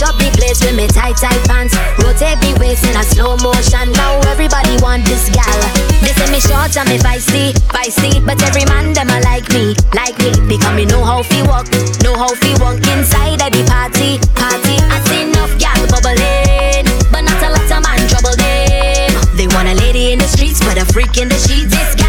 Up 0.04 0.20
the 0.20 0.28
place 0.36 0.60
with 0.60 0.76
me 0.76 0.88
tight 0.92 1.16
tight 1.16 1.40
pants. 1.48 1.80
Rotate 2.04 2.36
me 2.44 2.52
waist 2.60 2.84
in 2.84 2.96
a 3.00 3.04
slow 3.04 3.40
motion. 3.40 3.88
Now 3.96 4.20
everybody 4.28 4.76
want 4.84 5.08
this 5.08 5.32
gal. 5.32 5.60
They 6.04 6.12
say 6.12 6.28
me 6.28 6.44
short 6.44 6.76
and 6.76 6.92
me 6.92 7.00
feisty, 7.00 7.56
feisty. 7.72 8.20
But 8.20 8.44
every 8.44 8.68
man 8.68 8.92
them 8.92 9.08
a 9.08 9.24
like 9.24 9.48
me, 9.56 9.72
like 9.96 10.20
me. 10.20 10.36
Because 10.44 10.76
me 10.76 10.84
know 10.84 11.04
how 11.08 11.24
fi 11.24 11.40
walk, 11.48 11.72
know 12.04 12.20
how 12.20 12.36
fi 12.36 12.52
walk 12.60 12.84
inside 12.92 13.40
of 13.40 13.56
the 13.56 13.64
party, 13.64 14.20
party. 14.36 14.76
I 14.92 15.00
see 15.08 15.24
enough 15.24 15.56
gal 15.56 15.80
bubbling, 15.88 16.84
but 17.08 17.24
not 17.24 17.40
a 17.40 17.50
lot 17.56 17.72
of 17.72 17.80
man 17.80 18.04
trouble 18.12 18.36
them. 18.36 19.16
They 19.40 19.48
want 19.56 19.72
a 19.72 19.76
lady 19.80 20.12
in 20.12 20.20
the 20.20 20.28
streets, 20.28 20.60
but 20.60 20.76
a 20.76 20.86
freak 20.92 21.16
in 21.16 21.32
the 21.32 21.40
sheets. 21.40 21.72
This 21.72 22.03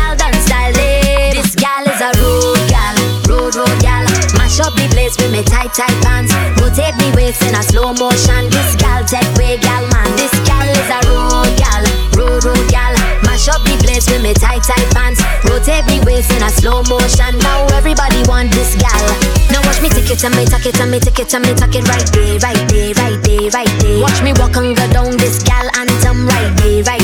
place 5.15 5.23
with 5.23 5.33
me 5.33 5.43
tight 5.45 5.73
tight 5.75 5.95
pants. 6.03 6.33
Rotate 6.61 6.97
me 6.97 7.13
waist 7.15 7.43
in 7.43 7.55
a 7.55 7.63
slow 7.63 7.93
motion. 7.95 8.51
This 8.51 8.77
gal 8.77 9.05
take 9.05 9.27
way 9.37 9.59
gal 9.59 9.83
man. 9.89 10.11
This 10.17 10.33
gal 10.47 10.67
is 10.67 10.91
a 10.91 10.99
rude 11.09 11.55
gal, 11.59 11.85
rude 12.17 12.45
rude 12.45 12.71
gal. 12.71 12.93
Mash 13.25 13.49
up 13.49 13.63
the 13.65 13.77
place 13.83 14.09
with 14.11 14.23
me 14.23 14.35
tight 14.35 14.63
tight 14.63 14.89
pants. 14.95 15.23
Rotate 15.45 15.87
me 15.87 16.01
waist 16.05 16.31
in 16.31 16.43
a 16.43 16.51
slow 16.51 16.83
motion. 16.85 17.39
Now 17.39 17.67
everybody 17.75 18.23
want 18.29 18.53
this 18.53 18.75
gal. 18.77 19.05
Now 19.51 19.63
watch 19.63 19.81
me 19.83 19.89
take 19.89 20.11
it 20.11 20.25
and 20.25 20.35
me 20.37 20.45
tuck 20.47 20.67
it 20.67 20.81
and 20.81 20.91
me 20.91 20.99
take 21.01 21.19
it 21.19 21.33
and 21.35 21.45
me 21.45 21.55
tuck 21.55 21.75
it 21.75 21.87
right 21.89 22.09
there, 22.13 22.39
right 22.41 22.65
there, 22.69 22.95
right 22.95 23.19
there, 23.23 23.51
right 23.51 23.75
there. 23.81 24.01
Watch 24.01 24.23
me 24.23 24.33
walk 24.39 24.57
and 24.57 24.77
go 24.77 24.87
down 24.93 25.17
this 25.17 25.43
gal 25.43 25.65
right 25.75 25.89
there, 26.03 26.15
right 26.25 26.57
there, 26.59 26.83
right 26.85 27.04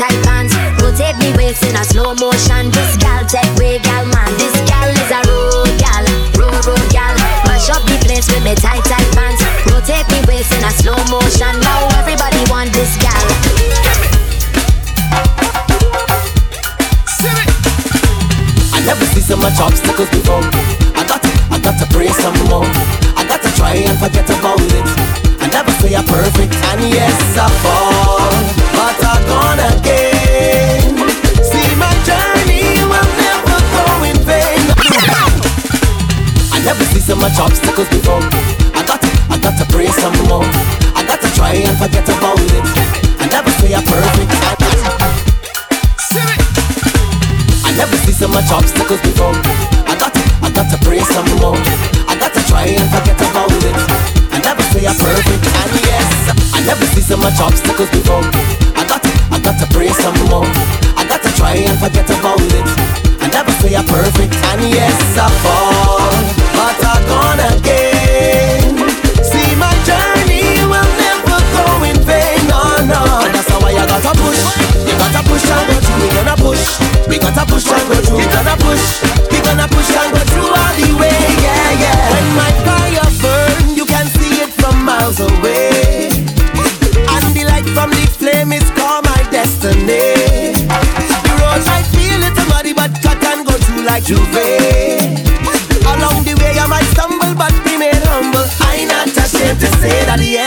tight 0.00 0.24
pants. 0.24 0.54
Rotate 0.82 1.18
me 1.18 1.30
waist 1.36 1.62
in 1.64 1.76
a 1.76 1.84
slow 1.84 2.14
motion. 2.14 2.49
Before. 57.88 58.20
I 58.76 58.84
got 58.84 59.00
to, 59.02 59.10
I 59.32 59.40
got 59.40 59.56
to 59.60 59.66
pray 59.72 59.88
some 59.88 60.12
more. 60.28 60.44
I 61.00 61.06
got 61.08 61.22
to 61.22 61.30
try 61.32 61.54
and 61.56 61.78
forget 61.80 62.04
about 62.10 62.40
it. 62.40 62.66
I 63.22 63.28
never 63.32 63.52
say 63.62 63.74
I'm 63.74 63.86
perfect, 63.86 64.34
and 64.52 64.60
yes, 64.68 64.92
I 65.16 65.28
fall, 65.40 65.49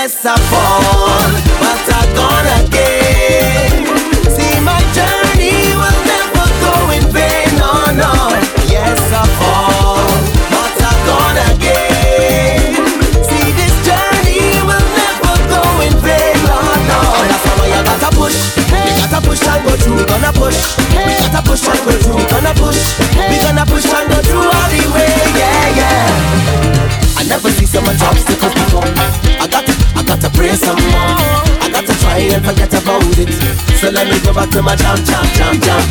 say 0.08 0.22
that 0.24 1.33
back 34.44 34.52
to 34.52 34.62
my 34.62 34.76
jam, 34.76 34.98
jam. 35.06 35.88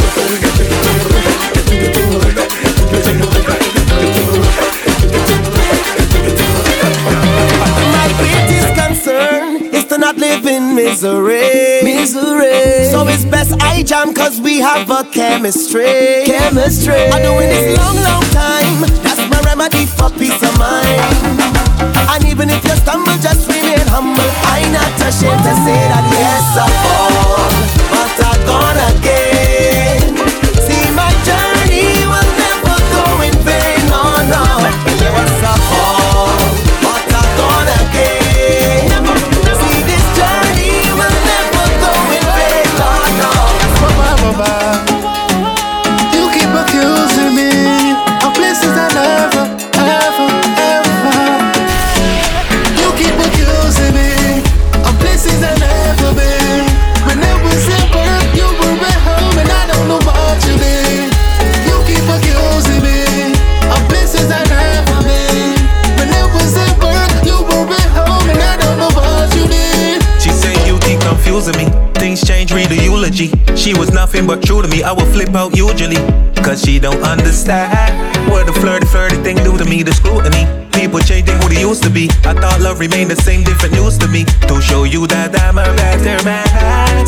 My 7.92 8.08
greatest 8.18 8.74
concern 8.74 9.74
is 9.74 9.84
to 9.86 9.98
not 9.98 10.16
live 10.16 10.46
in 10.46 10.74
misery. 10.74 11.82
Misery. 11.82 12.90
So 12.90 13.06
it's 13.08 13.24
best 13.24 13.54
I 13.62 13.82
jam 13.82 14.12
cause 14.14 14.40
we 14.40 14.58
have 14.60 14.90
a 14.90 15.04
chemistry. 15.10 16.24
Chemistry. 16.26 17.08
I'm 17.08 17.22
doing 17.22 17.48
this 17.48 17.78
long, 17.78 17.96
long 18.02 18.22
time. 18.32 18.82
That's 19.02 19.22
my 19.30 19.40
remedy 19.46 19.86
for 19.86 20.10
peace 20.10 20.42
of 20.42 20.58
mind. 20.58 21.52
And 22.12 22.24
even 22.26 22.50
if 22.50 22.62
you 22.64 22.76
stumble, 22.76 23.16
just 23.18 23.48
remain 23.48 23.86
humble. 23.88 24.28
I'm 24.52 24.72
not 24.72 24.92
ashamed 25.00 25.40
to 25.40 25.54
say 25.64 25.80
that 25.88 26.04
yes, 26.12 26.56
I 26.60 26.68
fall, 26.82 27.01
nothing 74.12 74.26
but 74.26 74.44
true 74.44 74.60
to 74.60 74.68
me. 74.68 74.82
I 74.82 74.92
will 74.92 75.10
flip 75.12 75.34
out 75.34 75.56
usually. 75.56 75.96
Cause 76.42 76.62
she 76.62 76.78
don't 76.78 77.02
understand 77.02 78.30
what 78.30 78.46
the 78.46 78.52
flirty, 78.52 78.86
flirty 78.86 79.16
thing 79.16 79.36
do 79.36 79.56
to 79.56 79.64
me. 79.64 79.82
The 79.82 79.92
scrutiny. 79.92 80.61
People 80.92 81.08
changing 81.08 81.40
who 81.40 81.48
they 81.48 81.64
used 81.64 81.82
to 81.84 81.88
be. 81.88 82.12
I 82.20 82.36
thought 82.36 82.60
love 82.60 82.76
remained 82.76 83.08
the 83.08 83.16
same, 83.16 83.40
different 83.48 83.72
news 83.72 83.96
to 83.96 84.06
me. 84.12 84.28
To 84.44 84.60
show 84.60 84.84
you 84.84 85.08
that 85.08 85.32
I'm 85.40 85.56
a 85.56 85.64
better 85.72 86.20
man. 86.20 86.44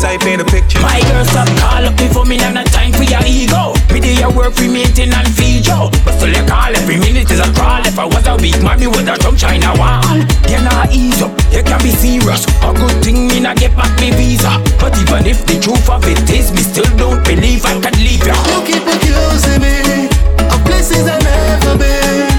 Type 0.01 0.25
in 0.25 0.41
a 0.41 0.47
picture. 0.49 0.81
My 0.81 0.97
girl, 1.05 1.21
stop 1.21 1.45
call 1.61 1.85
up 1.85 1.93
me 2.01 2.09
for 2.09 2.25
me, 2.25 2.41
have 2.41 2.57
no 2.57 2.65
time 2.73 2.97
for 2.97 3.05
your 3.05 3.21
ego. 3.21 3.77
Me 3.93 4.01
do 4.01 4.09
your 4.09 4.33
work 4.33 4.57
for 4.57 4.65
maintain 4.65 5.13
and 5.13 5.29
feed 5.37 5.69
you. 5.69 5.77
But 6.01 6.17
still 6.17 6.33
you 6.33 6.41
call 6.49 6.73
every 6.73 6.97
minute 6.97 7.29
is 7.29 7.37
a 7.37 7.45
crawl. 7.53 7.85
If 7.85 8.01
I 8.01 8.09
was 8.09 8.25
a 8.25 8.33
weak 8.41 8.57
man, 8.65 8.81
me 8.81 8.89
would 8.89 9.05
have 9.05 9.21
jumped 9.21 9.45
China 9.45 9.69
wall. 9.77 10.01
You 10.49 10.65
not 10.65 10.89
ease 10.89 11.21
up, 11.21 11.37
you 11.53 11.61
can 11.61 11.77
be 11.85 11.93
serious. 11.93 12.41
A 12.65 12.73
good 12.73 13.05
thing 13.05 13.29
me 13.29 13.37
not 13.37 13.61
get 13.61 13.77
back 13.77 13.93
me 14.01 14.09
visa. 14.17 14.49
But 14.81 14.97
even 14.97 15.29
if 15.29 15.45
the 15.45 15.61
truth 15.61 15.85
of 15.93 16.01
it 16.09 16.25
is, 16.33 16.49
me 16.49 16.65
still 16.65 16.89
don't 16.97 17.21
believe 17.21 17.61
I 17.61 17.77
can 17.77 17.93
leave 18.01 18.25
ya. 18.25 18.33
You 18.49 18.65
keep 18.65 18.81
accusing 18.81 19.61
me 19.61 20.09
of 20.41 20.57
places 20.65 21.05
I 21.05 21.21
never 21.21 21.77
been. 21.77 22.34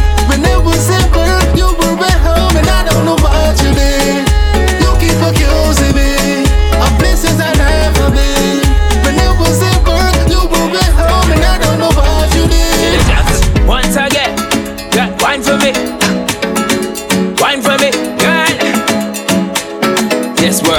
Word. 20.47 20.79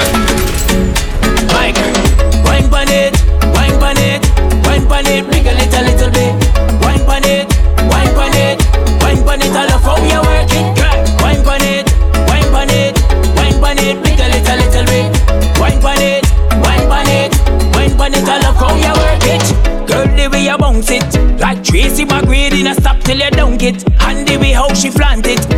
My 1.52 1.68
girl, 1.76 1.92
wine 2.42 2.70
pon 2.72 2.88
it, 2.88 3.12
wine 3.52 3.76
pon 3.76 3.98
it, 4.00 4.24
wine 4.64 4.88
pon 4.88 5.04
it, 5.04 5.26
wiggle 5.28 5.60
it 5.60 5.74
a 5.76 5.82
little 5.84 6.08
bit. 6.08 6.32
Wine 6.80 7.04
pon 7.04 7.22
it, 7.28 7.44
wine 7.84 8.08
pon 8.16 8.32
it, 8.32 8.64
wine 9.04 9.22
pon 9.28 9.42
it. 9.44 9.52
I 9.52 9.68
love 9.68 9.84
how 9.84 10.00
you 10.00 10.24
work 10.24 10.48
it. 10.56 10.64
Wine 11.20 11.44
pon 11.44 11.60
it, 11.60 11.84
wine 12.32 12.48
pon 12.48 12.70
it, 12.72 12.96
wine 13.36 13.60
pon 13.60 13.76
it, 13.76 14.00
wiggle 14.00 14.32
it 14.32 14.48
a 14.48 14.56
little 14.56 14.86
bit. 14.88 15.60
Wine 15.60 15.80
pon 15.84 16.00
it, 16.00 16.24
wine 16.64 16.88
pon 16.88 17.06
it, 17.06 17.36
wine 17.76 17.94
pon 17.94 18.14
it. 18.14 18.24
I 18.24 18.40
love 18.40 18.56
how 18.56 18.72
you 18.72 18.88
work 18.88 19.20
it. 19.28 19.86
Girl, 19.86 20.08
the 20.16 20.30
way 20.32 20.44
you 20.44 20.56
bounce 20.56 20.90
it 20.90 21.04
Like 21.40 21.62
Tracy 21.62 22.04
McGrady, 22.04 22.64
not 22.64 22.76
stop 22.76 23.00
till 23.00 23.18
you 23.18 23.30
don't 23.30 23.58
get 23.58 23.84
And 24.00 24.26
the 24.26 24.36
way 24.38 24.52
how 24.52 24.72
she 24.74 24.90
flaunt 24.90 25.26
it 25.26 25.57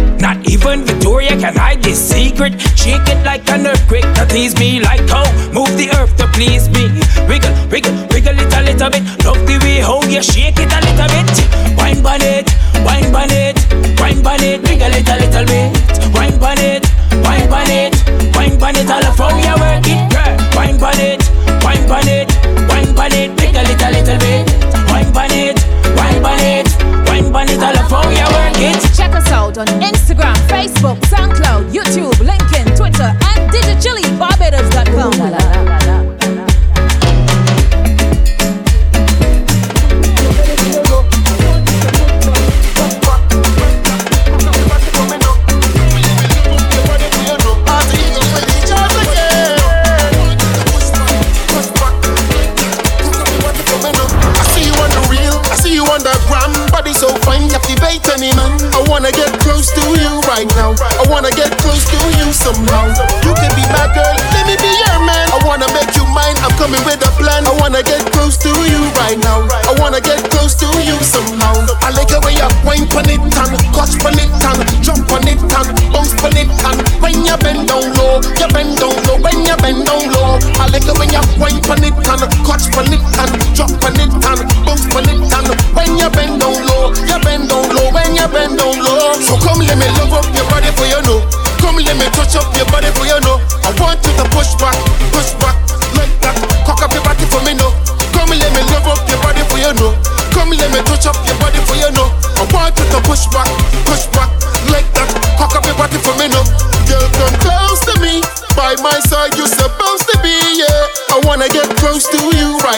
even 0.60 0.84
Victoria 0.84 1.36
can 1.38 1.56
hide 1.56 1.82
this 1.82 1.98
secret? 1.98 2.60
Shake 2.76 3.06
it 3.08 3.24
like 3.24 3.48
an 3.50 3.66
earthquake 3.66 4.08
to 4.14 4.26
tease 4.26 4.58
me 4.58 4.80
Like 4.80 5.08
how? 5.08 5.24
Move 5.52 5.76
the 5.76 5.90
earth 5.96 6.16
to 6.18 6.26
please 6.28 6.68
me. 6.68 6.88
Wiggle, 7.28 7.52
wiggle, 7.68 7.94
wiggle 8.10 8.38
it 8.38 8.52
a 8.52 8.62
little 8.62 8.90
bit. 8.90 9.02
Love 9.24 9.40
the 9.46 9.58
way 9.62 9.80
how 9.80 10.02
you 10.04 10.22
shake 10.22 10.58
it 10.58 10.72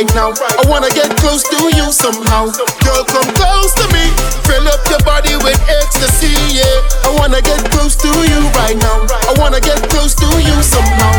right 0.02 0.14
now. 0.14 0.32
I 0.58 0.64
wanna 0.68 0.90
get 0.90 1.10
close 1.16 1.42
to 1.44 1.58
you 1.76 1.92
somehow. 1.92 2.50
Girl, 2.82 3.04
come 3.06 3.28
close 3.34 3.72
to 3.74 3.86
me. 3.94 4.10
Fill 4.42 4.66
up 4.66 4.80
your 4.90 4.98
body 5.00 5.36
with 5.36 5.58
ecstasy, 5.68 6.34
yeah. 6.50 7.06
I 7.06 7.14
wanna 7.18 7.40
get 7.42 7.62
close 7.70 7.94
to 7.96 8.08
you 8.08 8.40
right 8.58 8.76
now. 8.76 9.06
I 9.06 9.34
wanna 9.38 9.60
get 9.60 9.78
close 9.90 10.14
to 10.16 10.26
you 10.42 10.56
somehow. 10.62 11.14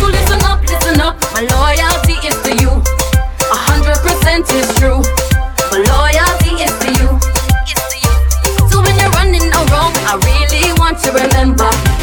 So 0.00 0.06
listen 0.06 0.42
up, 0.42 0.62
listen 0.66 1.00
up. 1.00 1.20
My 1.34 1.42
loyalty 1.46 2.18
is 2.26 2.36
to 2.42 2.52
you. 2.58 2.70
A 3.52 3.58
hundred 3.70 3.98
percent 4.02 4.50
is 4.50 4.66
true. 4.78 5.02
But 5.70 5.86
loyalty 5.86 6.58
is 6.66 6.74
to 6.82 6.90
you. 6.98 7.10
So 8.70 8.82
when 8.82 8.98
you're 8.98 9.10
running 9.10 9.46
around, 9.52 9.94
I 10.10 10.18
really 10.18 10.72
want 10.80 10.98
to 11.04 11.12
remember. 11.12 11.93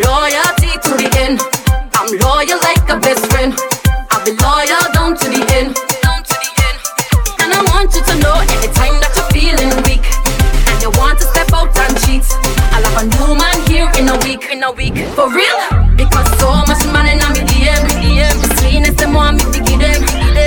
Loyalty 0.00 0.72
to 0.80 0.90
the 0.96 1.08
end. 1.20 1.36
I'm 1.92 2.08
loyal 2.16 2.56
like 2.64 2.80
a 2.88 2.96
best 2.96 3.28
friend. 3.28 3.52
I'll 4.08 4.24
be 4.24 4.32
loyal 4.40 4.88
down 4.96 5.12
to 5.20 5.26
the 5.28 5.44
end. 5.52 5.76
Down 6.00 6.24
to 6.24 6.32
the 6.32 6.50
end. 6.64 6.78
And 7.44 7.52
I 7.52 7.60
want 7.68 7.92
you 7.92 8.00
to 8.00 8.14
know 8.24 8.40
anytime 8.40 8.96
that 9.04 9.12
you're 9.12 9.28
feeling 9.36 9.68
weak 9.84 10.00
and 10.72 10.80
you 10.80 10.88
want 10.96 11.20
to 11.20 11.28
step 11.28 11.52
out 11.52 11.76
and 11.76 11.92
cheat, 12.08 12.24
I'll 12.72 12.80
have 12.88 13.04
a 13.04 13.06
new 13.20 13.36
man 13.36 13.58
here 13.68 13.88
in 14.00 14.08
a 14.08 14.16
week. 14.24 14.48
In 14.48 14.64
a 14.64 14.72
week, 14.72 14.96
for 15.12 15.28
real. 15.28 15.60
Because 15.92 16.28
so 16.40 16.48
much 16.64 16.80
money 16.88 17.20
on 17.20 17.36
me 17.36 17.44
DM, 17.52 17.84
DM. 18.00 18.36
Sweetness 18.64 18.96
them 18.96 19.12
want 19.12 19.44
me 19.44 19.44
to 19.52 19.60
give 19.60 19.76
them, 19.76 20.00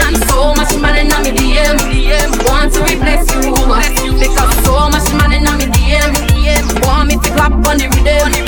and 0.10 0.18
so 0.26 0.58
much 0.58 0.74
money 0.82 1.06
on 1.06 1.22
me 1.22 1.38
DM, 1.38 1.78
DM. 1.94 2.34
Want 2.50 2.74
to 2.74 2.82
replace 2.82 3.30
you, 3.30 3.54
because 4.18 4.54
so 4.66 4.90
much 4.90 5.06
on 5.14 5.30
me 5.30 5.70
DM, 5.70 6.12
DM. 6.34 6.66
Want 6.82 7.14
me 7.14 7.16
to 7.22 7.30
clap 7.38 7.54
on 7.54 7.78
the 7.78 7.86
rhythm, 7.94 8.45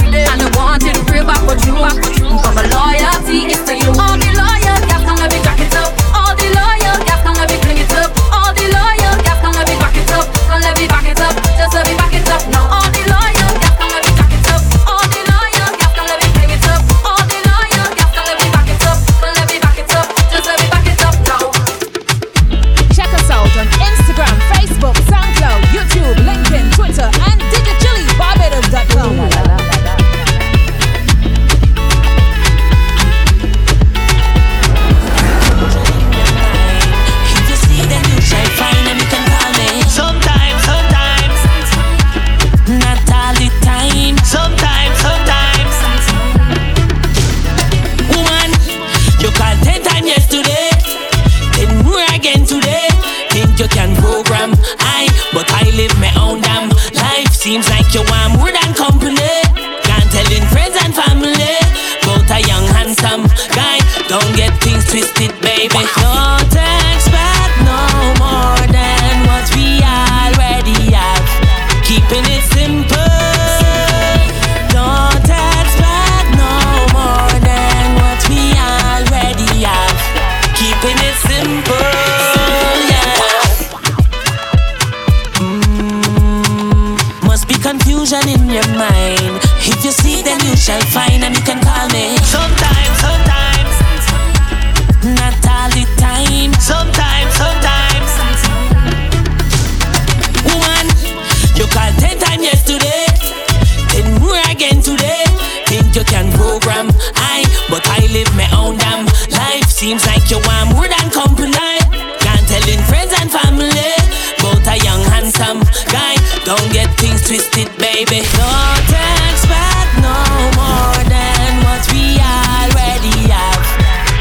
baby. 118.06 118.21
Don't 118.37 118.93
expect 119.25 119.91
no 120.06 120.17
more 120.54 121.02
than 121.10 121.50
what 121.65 121.81
we 121.89 122.21
already 122.21 123.25
have. 123.33 123.63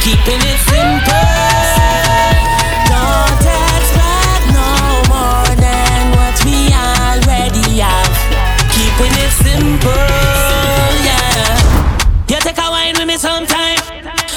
Keeping 0.00 0.40
it 0.40 0.60
simple. 0.64 1.28
Don't 2.88 3.44
expect 3.44 4.44
no 4.56 4.70
more 5.12 5.50
than 5.60 6.00
what 6.16 6.36
we 6.46 6.72
already 6.72 7.84
have. 7.84 8.16
Keeping 8.72 9.14
it 9.24 9.32
simple, 9.44 9.92
yeah. 11.04 12.30
You 12.30 12.40
take 12.40 12.56
a 12.56 12.70
wine 12.70 12.94
with 12.96 13.06
me 13.06 13.18
sometime. 13.18 13.80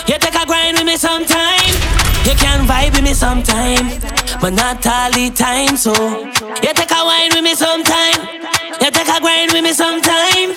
You 0.07 0.17
take 0.19 0.35
a 0.35 0.45
grind 0.45 0.77
with 0.77 0.85
me 0.85 0.97
sometime. 0.97 1.71
You 2.27 2.35
can 2.35 2.67
vibe 2.67 2.91
with 2.95 3.03
me 3.03 3.13
sometime, 3.13 3.87
but 4.41 4.51
not 4.51 4.85
all 4.85 5.11
the 5.11 5.29
time. 5.29 5.77
So 5.77 5.93
you 6.63 6.73
take 6.73 6.91
a 6.91 7.05
wine 7.05 7.31
with 7.33 7.43
me 7.43 7.55
sometime. 7.55 8.38
You 8.81 8.91
take 8.91 9.07
a 9.07 9.19
grind 9.19 9.51
with 9.51 9.63
me 9.63 9.73
sometime. 9.73 10.49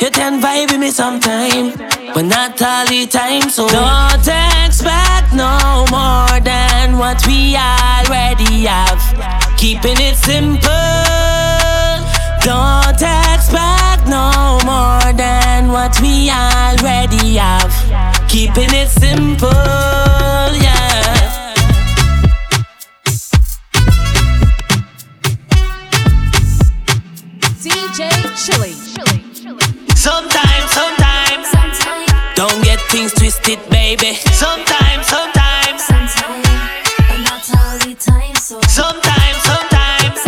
You 0.00 0.10
can 0.10 0.40
vibe 0.40 0.70
with 0.70 0.80
me 0.80 0.90
sometime, 0.90 1.72
but 2.14 2.22
not 2.22 2.60
all 2.62 2.86
the 2.86 3.06
time. 3.06 3.50
So 3.50 3.68
don't 3.68 4.28
expect 4.64 5.32
no 5.34 5.84
more 5.90 6.40
than 6.40 6.98
what 6.98 7.24
we 7.26 7.56
already 7.56 8.64
have. 8.64 9.00
Keeping 9.56 9.96
it 9.98 10.16
simple. 10.16 10.70
Don't 12.42 13.00
expect 13.00 14.08
no 14.08 14.58
more 14.64 15.12
than 15.12 15.68
what 15.68 15.98
we 16.00 16.30
already 16.30 17.36
have. 17.36 17.72
Keeping 18.28 18.72
it 18.72 18.88
simple, 18.88 19.50
yeah. 20.64 21.39
Chilly. 28.40 28.72
Sometimes, 29.94 30.70
sometimes. 30.72 31.48
Don't 32.34 32.64
get 32.64 32.80
things 32.88 33.12
twisted, 33.12 33.58
baby. 33.68 34.14
Sometimes, 34.32 35.06
sometimes. 35.06 35.82
Sometimes, 38.66 39.42
sometimes. 39.42 40.20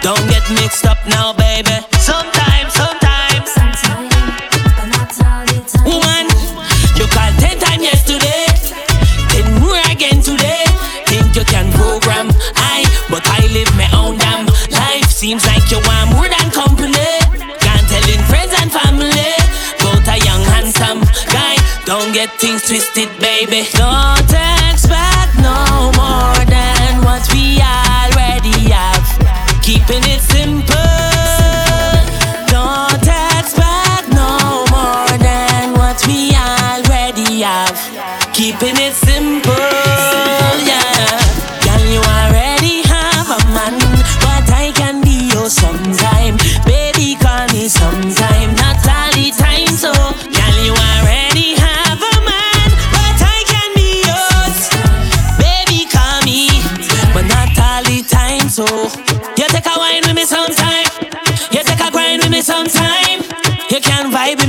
Don't 0.00 0.28
get 0.30 0.48
mixed 0.52 0.86
up 0.86 0.98
now, 1.08 1.32
baby. 1.32 1.43
Seems 15.34 15.46
like 15.46 15.68
you 15.68 15.78
want 15.78 16.12
more 16.12 16.28
than 16.28 16.48
company. 16.52 16.92
Can't 17.58 17.88
tell 17.88 18.08
in 18.08 18.22
friends 18.30 18.54
and 18.60 18.70
family. 18.70 19.34
Both 19.82 20.06
a 20.06 20.16
young 20.24 20.44
handsome 20.44 21.00
guy. 21.32 21.56
Don't 21.84 22.14
get 22.14 22.30
things 22.38 22.62
twisted, 22.62 23.08
baby. 23.18 23.66
Don't 23.72 24.30
expect 24.70 25.34
no 25.42 25.90
more 25.96 26.38
than 26.46 27.02
what 27.02 27.26
we 27.34 27.58
already 27.58 28.70
have. 28.70 29.02
Keeping 29.60 30.04
it 30.04 30.20
simple. 30.20 30.83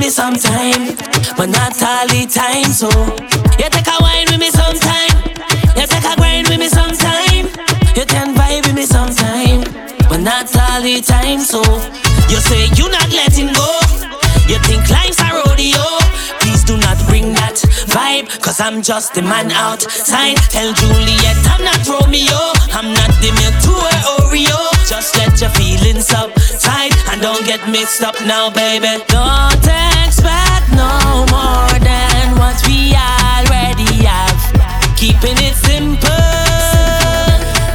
Me 0.06 0.12
sometime, 0.12 0.96
but 1.36 1.50
not 1.50 1.74
all 1.82 2.06
the 2.06 2.30
time. 2.30 2.70
So, 2.70 2.90
you 3.58 3.68
take 3.74 3.90
a 3.90 3.98
wine 4.06 4.30
with 4.30 4.40
me 4.40 4.52
sometime. 4.54 5.18
You 5.74 5.88
take 5.90 6.06
a 6.06 6.14
grind 6.16 6.48
with 6.48 6.60
me 6.60 6.70
sometime. 6.70 7.50
You 7.98 8.06
can 8.06 8.36
vibe 8.38 8.68
with 8.68 8.76
me 8.76 8.86
sometime, 8.86 9.66
but 10.08 10.22
not 10.22 10.46
all 10.62 10.82
the 10.82 11.02
time. 11.02 11.40
So, 11.42 11.62
you 12.30 12.38
say 12.38 12.70
you 12.78 12.86
not 12.90 13.10
letting 13.18 13.50
go. 13.58 13.70
You 14.46 14.62
think 14.70 14.86
life's 14.94 15.18
a 15.26 15.42
rodeo. 15.42 15.82
Please 16.38 16.64
do 16.64 16.78
not 16.78 17.02
bring 17.10 17.34
that 17.34 17.58
vibe, 17.90 18.30
cause 18.46 18.60
I'm 18.60 18.84
just 18.84 19.16
the 19.16 19.24
man 19.24 19.50
outside. 19.50 20.38
Tell 20.54 20.72
Juliet 20.74 21.38
I'm 21.50 21.64
not 21.66 21.82
Romeo. 21.90 22.54
I'm 22.78 22.94
not 22.94 23.10
the 23.26 23.34
milk 23.42 23.58
Oreo. 24.22 24.60
Just 24.88 25.18
let 25.18 25.42
your 25.42 25.50
feelings 25.50 26.14
subside 26.66 26.92
and 27.12 27.22
don't 27.22 27.46
get 27.46 27.68
mixed 27.70 28.04
up 28.04 28.16
now, 28.26 28.50
baby. 28.50 29.04
Don't 29.08 29.68
expect 30.06 30.70
no 30.74 31.26
more 31.30 31.80
than 31.80 32.38
what 32.38 32.58
we 32.68 32.94
already 32.96 34.06
have. 34.06 34.38
Keeping 34.98 35.38
it 35.48 35.56
simple. 35.56 36.10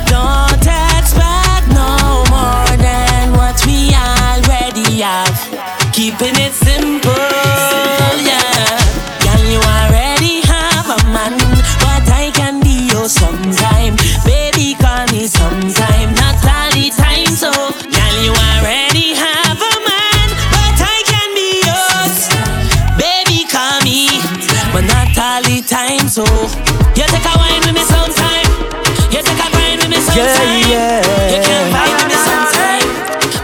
Don't 0.07 0.67
expect 0.67 1.67
no 1.69 2.25
more 2.35 2.71
than 2.77 3.33
what 3.33 3.57
we 3.67 3.95
already 3.95 5.01
have. 5.01 5.39
Keeping 5.93 6.37
it 6.37 6.53
simple, 6.53 6.90
So, 26.11 26.25
you 26.99 27.07
take 27.07 27.23
a 27.23 27.33
wine 27.39 27.63
with 27.63 27.75
me 27.79 27.85
sometime. 27.87 28.51
You 29.15 29.23
take 29.23 29.39
a 29.39 29.47
grind 29.55 29.79
with 29.79 29.91
me 29.95 30.01
sometime. 30.03 30.67
yeah. 30.67 30.99
You 31.31 31.39
can 31.39 31.71
vibe 31.71 31.95
with 32.03 32.11
me 32.11 32.19
sometime, 32.27 32.89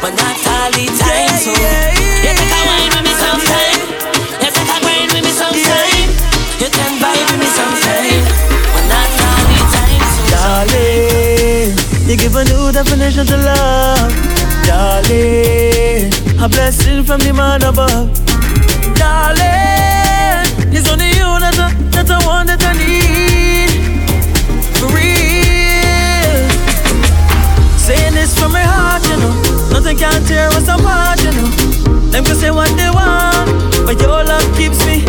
but 0.02 0.10
not 0.18 0.34
all 0.50 0.70
the 0.74 0.86
time. 0.98 1.30
So, 1.38 1.54
you 1.54 2.32
take 2.34 2.50
a 2.50 2.60
wine 2.66 2.90
with 2.90 3.06
me 3.06 3.14
sometime. 3.22 3.78
You 4.42 4.50
take 4.50 4.66
a 4.66 4.78
grind 4.82 5.14
with 5.14 5.22
me 5.22 5.30
sometime. 5.30 6.10
You 6.58 6.66
can 6.74 6.92
vibe 6.98 7.26
with 7.30 7.38
me 7.38 7.48
sometime, 7.54 8.26
but 8.74 8.84
not 8.90 9.14
all 9.14 9.46
the 9.46 9.62
time. 9.70 10.02
So, 10.10 10.22
Darling, 10.34 11.70
you 12.10 12.16
give 12.18 12.34
a 12.34 12.42
new 12.50 12.72
definition 12.74 13.26
to 13.30 13.36
love. 13.46 14.10
Darling, 14.66 16.10
a 16.42 16.48
blessing 16.50 17.04
from 17.04 17.20
the 17.20 17.30
man 17.32 17.62
above. 17.62 18.10
Darling, 18.98 19.65
Nothing 30.07 30.20
can 30.20 30.28
tear 30.28 30.48
us 30.50 30.68
apart, 30.68 31.18
you 31.24 31.32
know. 31.32 31.48
Them 32.11 32.24
can 32.24 32.36
say 32.36 32.50
what 32.50 32.70
they 32.76 32.90
want, 32.90 33.50
but 33.84 34.00
your 34.00 34.22
love 34.22 34.57
keeps 34.57 34.78
me, 34.86 35.04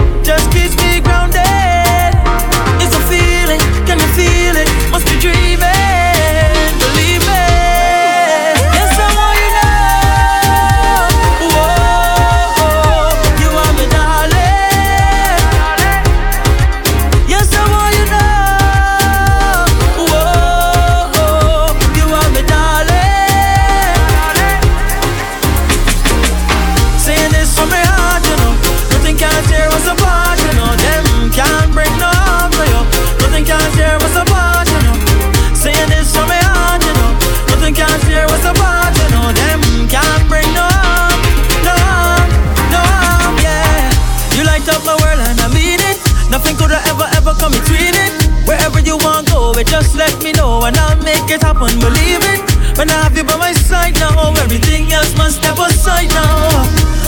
let 50.47 50.67
and 50.67 50.77
I'll 50.77 51.03
make 51.03 51.29
it 51.29 51.41
happen. 51.41 51.71
Believe 51.79 52.23
it. 52.23 52.41
When 52.77 52.89
I 52.89 53.03
have 53.03 53.17
you 53.17 53.23
by 53.23 53.37
my 53.37 53.53
side 53.53 53.95
now, 53.99 54.33
everything 54.43 54.91
else 54.91 55.15
must 55.17 55.37
step 55.37 55.57
aside 55.57 56.09
now. 56.09 56.63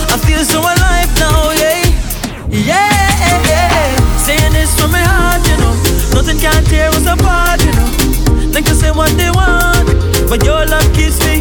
I 0.09 0.17
feel 0.17 0.43
so 0.43 0.59
alive 0.59 1.11
now, 1.19 1.51
yeah. 1.55 1.85
Yeah, 2.49 3.47
yeah. 3.47 4.17
Saying 4.17 4.53
this 4.53 4.73
from 4.79 4.91
my 4.91 5.03
heart, 5.03 5.45
you 5.47 5.57
know. 5.61 5.73
Nothing 6.13 6.39
can 6.39 6.63
tear 6.65 6.89
us 6.89 7.05
apart, 7.05 7.61
you 7.63 7.71
know. 7.71 7.89
They 8.51 8.61
can 8.61 8.75
say 8.75 8.91
what 8.91 9.11
they 9.15 9.29
want, 9.29 9.87
but 10.27 10.43
your 10.43 10.65
love 10.65 10.87
keeps 10.93 11.19
me, 11.25 11.38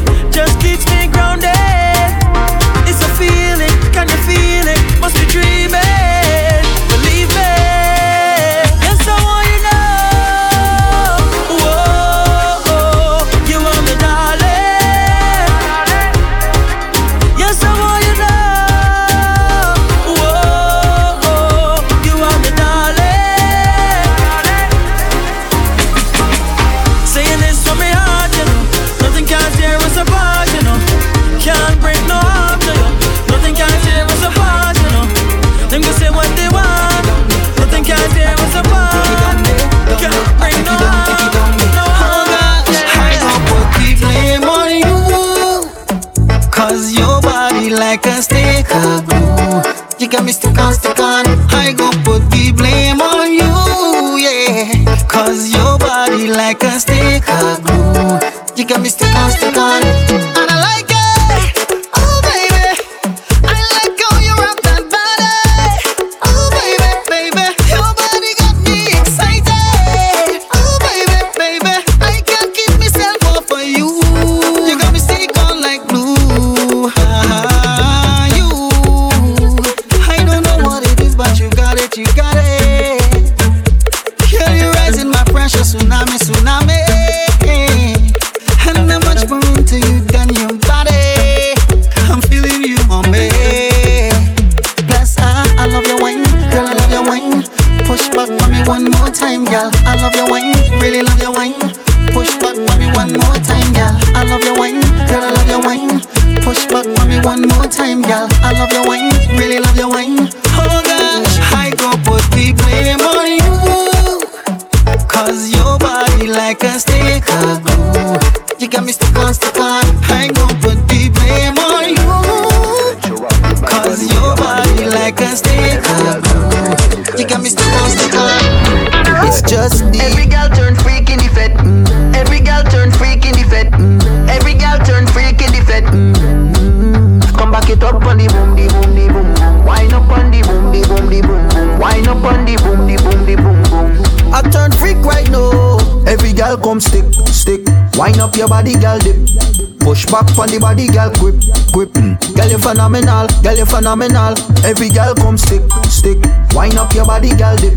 on 150.48 150.54
the 150.54 150.60
body, 150.60 150.88
girl, 150.88 151.12
grip, 151.20 151.36
grip. 151.72 151.92
Girl, 151.92 152.48
you 152.48 152.58
phenomenal, 152.58 153.28
girl, 153.42 153.56
you 153.56 153.66
phenomenal. 153.66 154.32
Every 154.64 154.88
girl 154.88 155.14
come 155.14 155.36
stick, 155.36 155.60
stick. 155.92 156.16
Wind 156.56 156.78
up 156.78 156.92
your 156.94 157.04
body, 157.04 157.36
girl, 157.36 157.56
dip. 157.56 157.76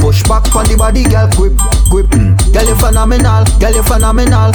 Push 0.00 0.22
back 0.24 0.48
on 0.56 0.64
the 0.64 0.76
body, 0.78 1.04
girl, 1.04 1.28
grip, 1.36 1.52
grip. 1.92 2.08
Girl, 2.08 2.64
you 2.64 2.76
phenomenal, 2.80 3.44
girl, 3.60 3.74
you 3.74 3.82
phenomenal. 3.84 4.52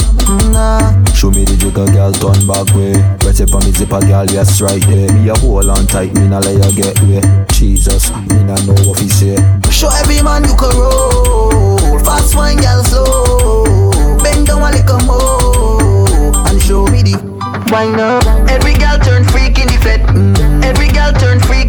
Nah. 0.50 0.82
Show 1.14 1.30
me 1.30 1.46
the 1.46 1.54
jigger, 1.54 1.86
girl, 1.94 2.10
turn 2.10 2.42
back 2.42 2.66
way. 2.74 2.98
Press 3.22 3.38
it 3.38 3.54
on 3.54 3.62
me 3.62 3.70
zipper, 3.70 4.02
girl, 4.02 4.26
yes, 4.26 4.60
right 4.60 4.82
there. 4.90 5.06
Me 5.14 5.30
a 5.30 5.34
hold 5.38 5.70
on 5.70 5.86
tight, 5.86 6.10
me 6.18 6.26
nah 6.26 6.42
let 6.42 6.58
you 6.58 6.74
get 6.74 6.98
way. 7.06 7.22
Jesus, 7.54 8.10
me 8.10 8.42
nah 8.42 8.58
know 8.66 8.74
what 8.82 8.98
he 8.98 9.06
say. 9.06 9.38
Show 9.70 9.90
every 10.02 10.22
man 10.26 10.42
you 10.42 10.56
can 10.58 10.74
roll. 10.74 12.02
Fast 12.02 12.34
wine, 12.34 12.58
girl, 12.58 12.82
slow. 12.82 13.94
Bend 14.22 14.48
down 14.48 14.62
a 14.62 14.74
little 14.74 14.98
more 15.06 15.33
wine 17.74 17.98
up. 17.98 18.24
Every 18.48 18.74
girl 18.74 18.98
turn 19.00 19.24
freak 19.24 19.58
in 19.58 19.66
the 19.66 19.78
flat. 19.82 20.00
Mm. 20.14 20.64
Every 20.64 20.88
girl 20.88 21.12
turn 21.12 21.40
freak. 21.40 21.63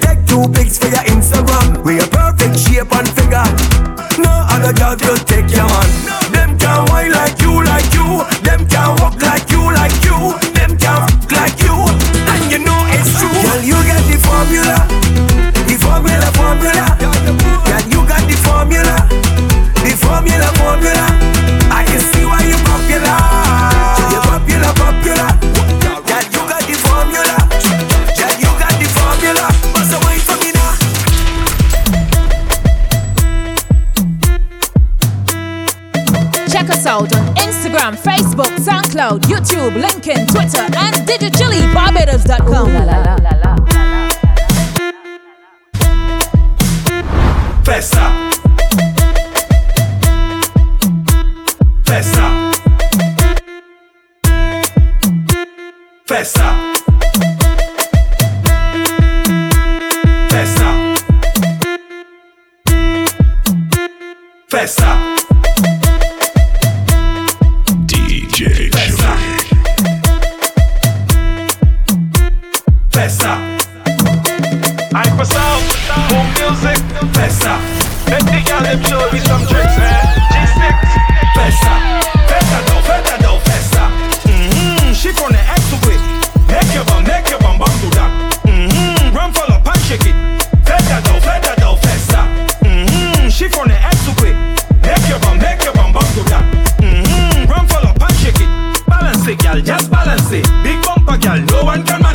Take 0.00 0.26
two 0.26 0.48
pics 0.52 0.78
for 0.78 0.88
your 0.88 1.04
Instagram. 1.14 1.84
We 1.84 1.98
a 1.98 2.06
perfect 2.06 2.58
shape 2.58 2.92
and 2.92 3.08
figure. 3.08 3.48
No 4.22 4.32
other 4.50 4.72
girl 4.72 4.96
could 4.96 5.26
take 5.26 5.50
your 5.50 5.66
man. 5.66 5.93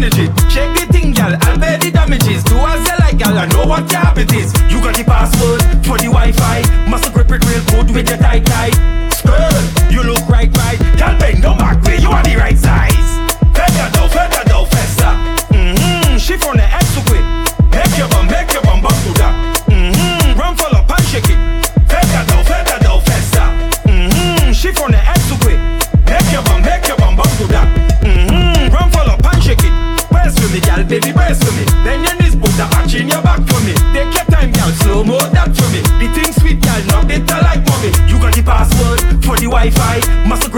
damages. 0.09 0.53
Check 0.53 0.75
the 0.75 0.91
thing, 0.91 1.11
gal, 1.11 1.33
and 1.33 1.61
pay 1.61 1.77
the 1.77 1.91
damages. 1.91 2.43
Do 2.43 2.57
as 2.57 2.87
you 2.87 2.95
like, 2.99 3.17
gal, 3.17 3.37
I 3.37 3.45
know 3.47 3.65
what 3.65 3.91
your 3.91 4.01
habit 4.01 4.31
is. 4.33 4.53
You 4.69 4.81
got 4.81 4.95
the 4.95 5.03
password 5.03 5.61
for 5.85 5.97
the 5.97 6.09
Wi-Fi. 6.09 6.87
Must 6.89 7.11
grip 7.13 7.31
it 7.31 7.45
real 7.45 7.63
good 7.65 7.95
with 7.95 8.09
your 8.09 8.17
tight 8.17 8.45
tight. 8.45 8.75
Skirt, 9.13 9.91
you 9.91 10.03
look 10.03 10.27
right, 10.27 10.49
right. 10.57 10.79
Gal, 10.97 11.17
bend 11.19 11.41
no 11.41 11.55
back 11.55 11.81
way. 11.83 11.97
You 11.97 12.09
are 12.09 12.23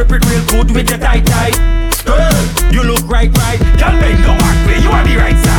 grip 0.04 0.24
it 0.24 0.30
real 0.30 0.46
good 0.46 0.76
with 0.76 0.90
your 0.90 1.00
tight 1.00 1.26
tight. 1.26 1.56
Hey, 2.06 2.74
you 2.74 2.84
look 2.84 3.08
right, 3.08 3.30
right. 3.38 3.60
Y'all 3.80 4.00
bend 4.00 4.24
your 4.26 4.38
back 4.38 4.84
you 4.84 4.90
are 4.90 5.04
the 5.06 5.16
right 5.18 5.46
side. 5.46 5.51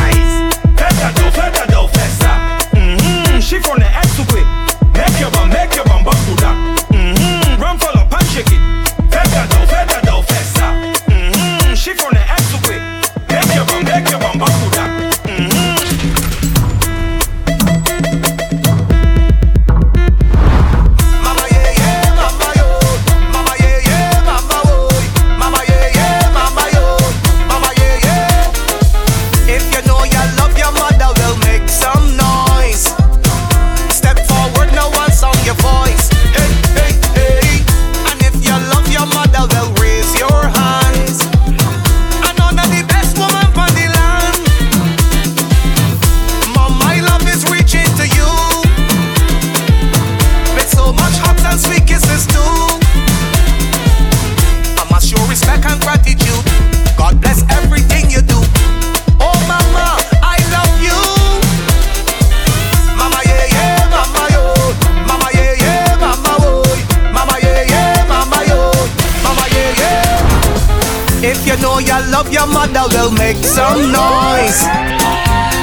make 73.33 73.45
some 73.45 73.91
noise. 73.91 74.61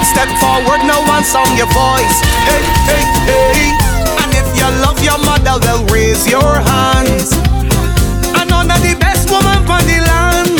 Step 0.02 0.28
forward, 0.42 0.82
no 0.86 1.00
one's 1.06 1.34
on 1.34 1.56
your 1.56 1.70
voice. 1.70 2.16
Hey, 2.46 2.62
hey, 2.88 3.04
hey. 3.28 3.70
And 4.22 4.30
if 4.34 4.46
you 4.58 4.66
love 4.82 4.98
your 5.02 5.18
mother, 5.18 5.58
well, 5.62 5.84
raise 5.86 6.26
your 6.28 6.54
hands. 6.60 7.32
And 8.38 8.50
honor 8.52 8.78
the 8.78 8.96
best 8.98 9.30
woman 9.30 9.58
on 9.70 9.82
the 9.86 9.98
land. 10.10 10.50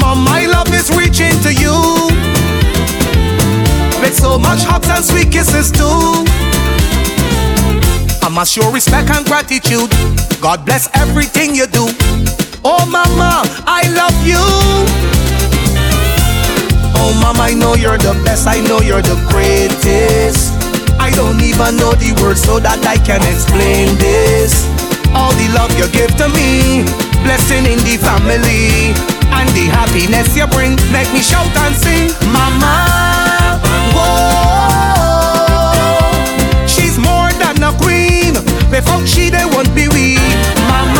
Mom, 0.00 0.24
my 0.24 0.46
love 0.46 0.72
is 0.72 0.90
reaching 0.96 1.36
to 1.42 1.52
you. 1.52 1.76
With 4.00 4.16
so 4.16 4.38
much 4.38 4.62
hugs 4.64 4.88
and 4.88 5.04
sweet 5.04 5.30
kisses, 5.32 5.70
too. 5.70 6.24
I 8.22 8.28
must 8.30 8.52
show 8.52 8.70
respect 8.70 9.10
and 9.10 9.24
gratitude. 9.26 9.90
God 10.40 10.64
bless 10.64 10.88
everything 10.94 11.54
you 11.54 11.66
do. 11.66 12.43
Oh 12.76 12.86
mama, 12.90 13.46
I 13.70 13.86
love 13.94 14.18
you. 14.26 14.42
Oh 16.98 17.14
mama, 17.22 17.44
I 17.44 17.54
know 17.54 17.74
you're 17.74 17.98
the 17.98 18.14
best. 18.24 18.48
I 18.48 18.58
know 18.66 18.80
you're 18.80 19.02
the 19.02 19.14
greatest. 19.30 20.52
I 20.98 21.10
don't 21.14 21.40
even 21.40 21.76
know 21.76 21.92
the 21.94 22.10
words 22.22 22.42
so 22.42 22.58
that 22.58 22.82
I 22.86 22.96
can 22.98 23.22
explain 23.30 23.94
this. 24.02 24.66
All 25.14 25.30
the 25.38 25.46
love 25.54 25.70
you 25.78 25.86
give 25.94 26.10
to 26.18 26.26
me, 26.34 26.82
blessing 27.22 27.64
in 27.70 27.78
the 27.86 27.94
family, 28.02 28.90
and 29.30 29.46
the 29.54 29.70
happiness 29.70 30.34
you 30.34 30.46
bring 30.50 30.74
make 30.90 31.06
me 31.14 31.22
shout 31.22 31.46
and 31.62 31.74
sing, 31.78 32.10
Mama. 32.34 32.74
Whoa, 33.94 35.46
she's 36.66 36.98
more 36.98 37.30
than 37.38 37.62
a 37.62 37.70
queen. 37.78 38.34
Before 38.66 39.06
she, 39.06 39.30
there 39.30 39.46
won't 39.46 39.70
be 39.74 39.86
we, 39.94 40.18
Mama. 40.66 40.93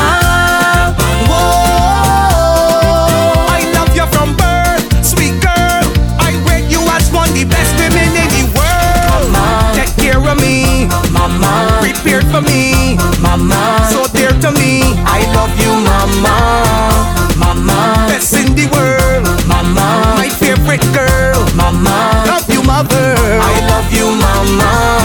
To 14.44 14.50
me. 14.60 14.82
I 15.08 15.20
love 15.32 15.52
you, 15.56 15.72
Mama. 15.88 16.36
Mama, 17.38 18.06
best 18.08 18.34
in 18.34 18.54
the 18.54 18.66
world. 18.76 19.24
Mama, 19.48 20.16
my 20.20 20.28
favorite 20.28 20.84
girl. 20.92 21.40
Mama, 21.56 22.24
love 22.26 22.48
you, 22.52 22.62
mother. 22.62 23.14
I 23.40 23.54
love 23.72 23.88
you, 23.92 24.06
Mama. 24.24 25.03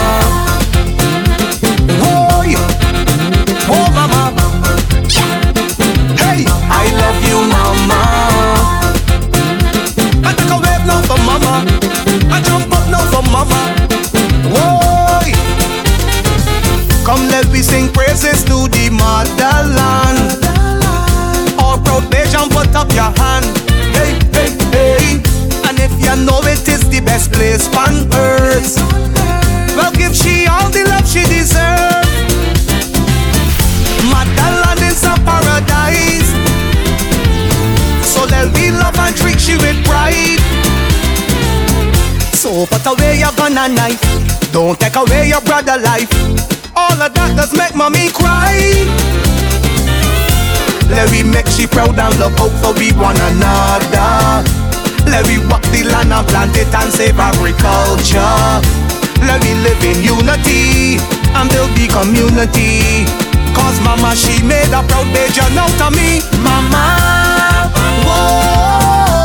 Away 45.68 45.82
life. 45.82 46.12
All 46.76 46.92
of 47.02 47.12
that 47.14 47.34
does 47.36 47.52
make 47.56 47.74
mommy 47.74 48.08
cry. 48.10 48.56
Let 50.88 51.10
me 51.12 51.22
make 51.22 51.46
she 51.46 51.66
proud 51.66 51.98
and 51.98 52.14
look 52.18 52.38
out 52.40 52.52
for 52.60 52.72
we 52.78 52.92
one 52.96 53.16
another. 53.16 54.42
Let 55.06 55.26
me 55.26 55.38
walk 55.48 55.62
the 55.70 55.84
land 55.84 56.12
and 56.12 56.26
plant 56.28 56.56
it 56.56 56.72
and 56.74 56.92
save 56.92 57.18
agriculture. 57.18 58.60
Let 59.26 59.42
me 59.44 59.54
live 59.60 59.82
in 59.84 60.00
unity 60.02 60.98
and 61.36 61.50
build 61.50 61.70
the 61.76 61.86
community. 61.92 63.04
Cause 63.54 63.80
mama 63.82 64.14
she 64.16 64.42
made 64.42 64.72
a 64.72 64.82
proud 64.86 65.06
baby 65.12 65.40
out 65.40 65.80
of 65.80 65.92
me. 65.92 66.22
Mama, 66.40 66.96
whoa, 68.06 69.18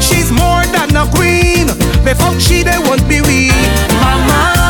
she's 0.00 0.30
more 0.32 0.64
than 0.74 0.96
a 0.96 1.06
queen. 1.12 1.68
Without 2.04 2.40
she 2.40 2.62
there 2.62 2.80
won't 2.82 3.06
be 3.08 3.20
we. 3.22 3.50
Mama, 4.00 4.61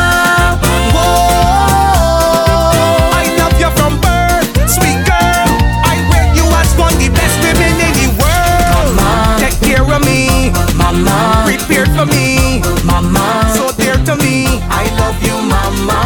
Mama, 10.83 11.43
prepared 11.47 11.89
for 11.97 12.05
me. 12.05 12.61
Mama, 12.83 13.23
so 13.55 13.71
dear 13.81 13.95
to 14.05 14.15
me. 14.17 14.45
I 14.69 14.83
love 14.99 15.17
you, 15.23 15.35
Mama. 15.53 16.01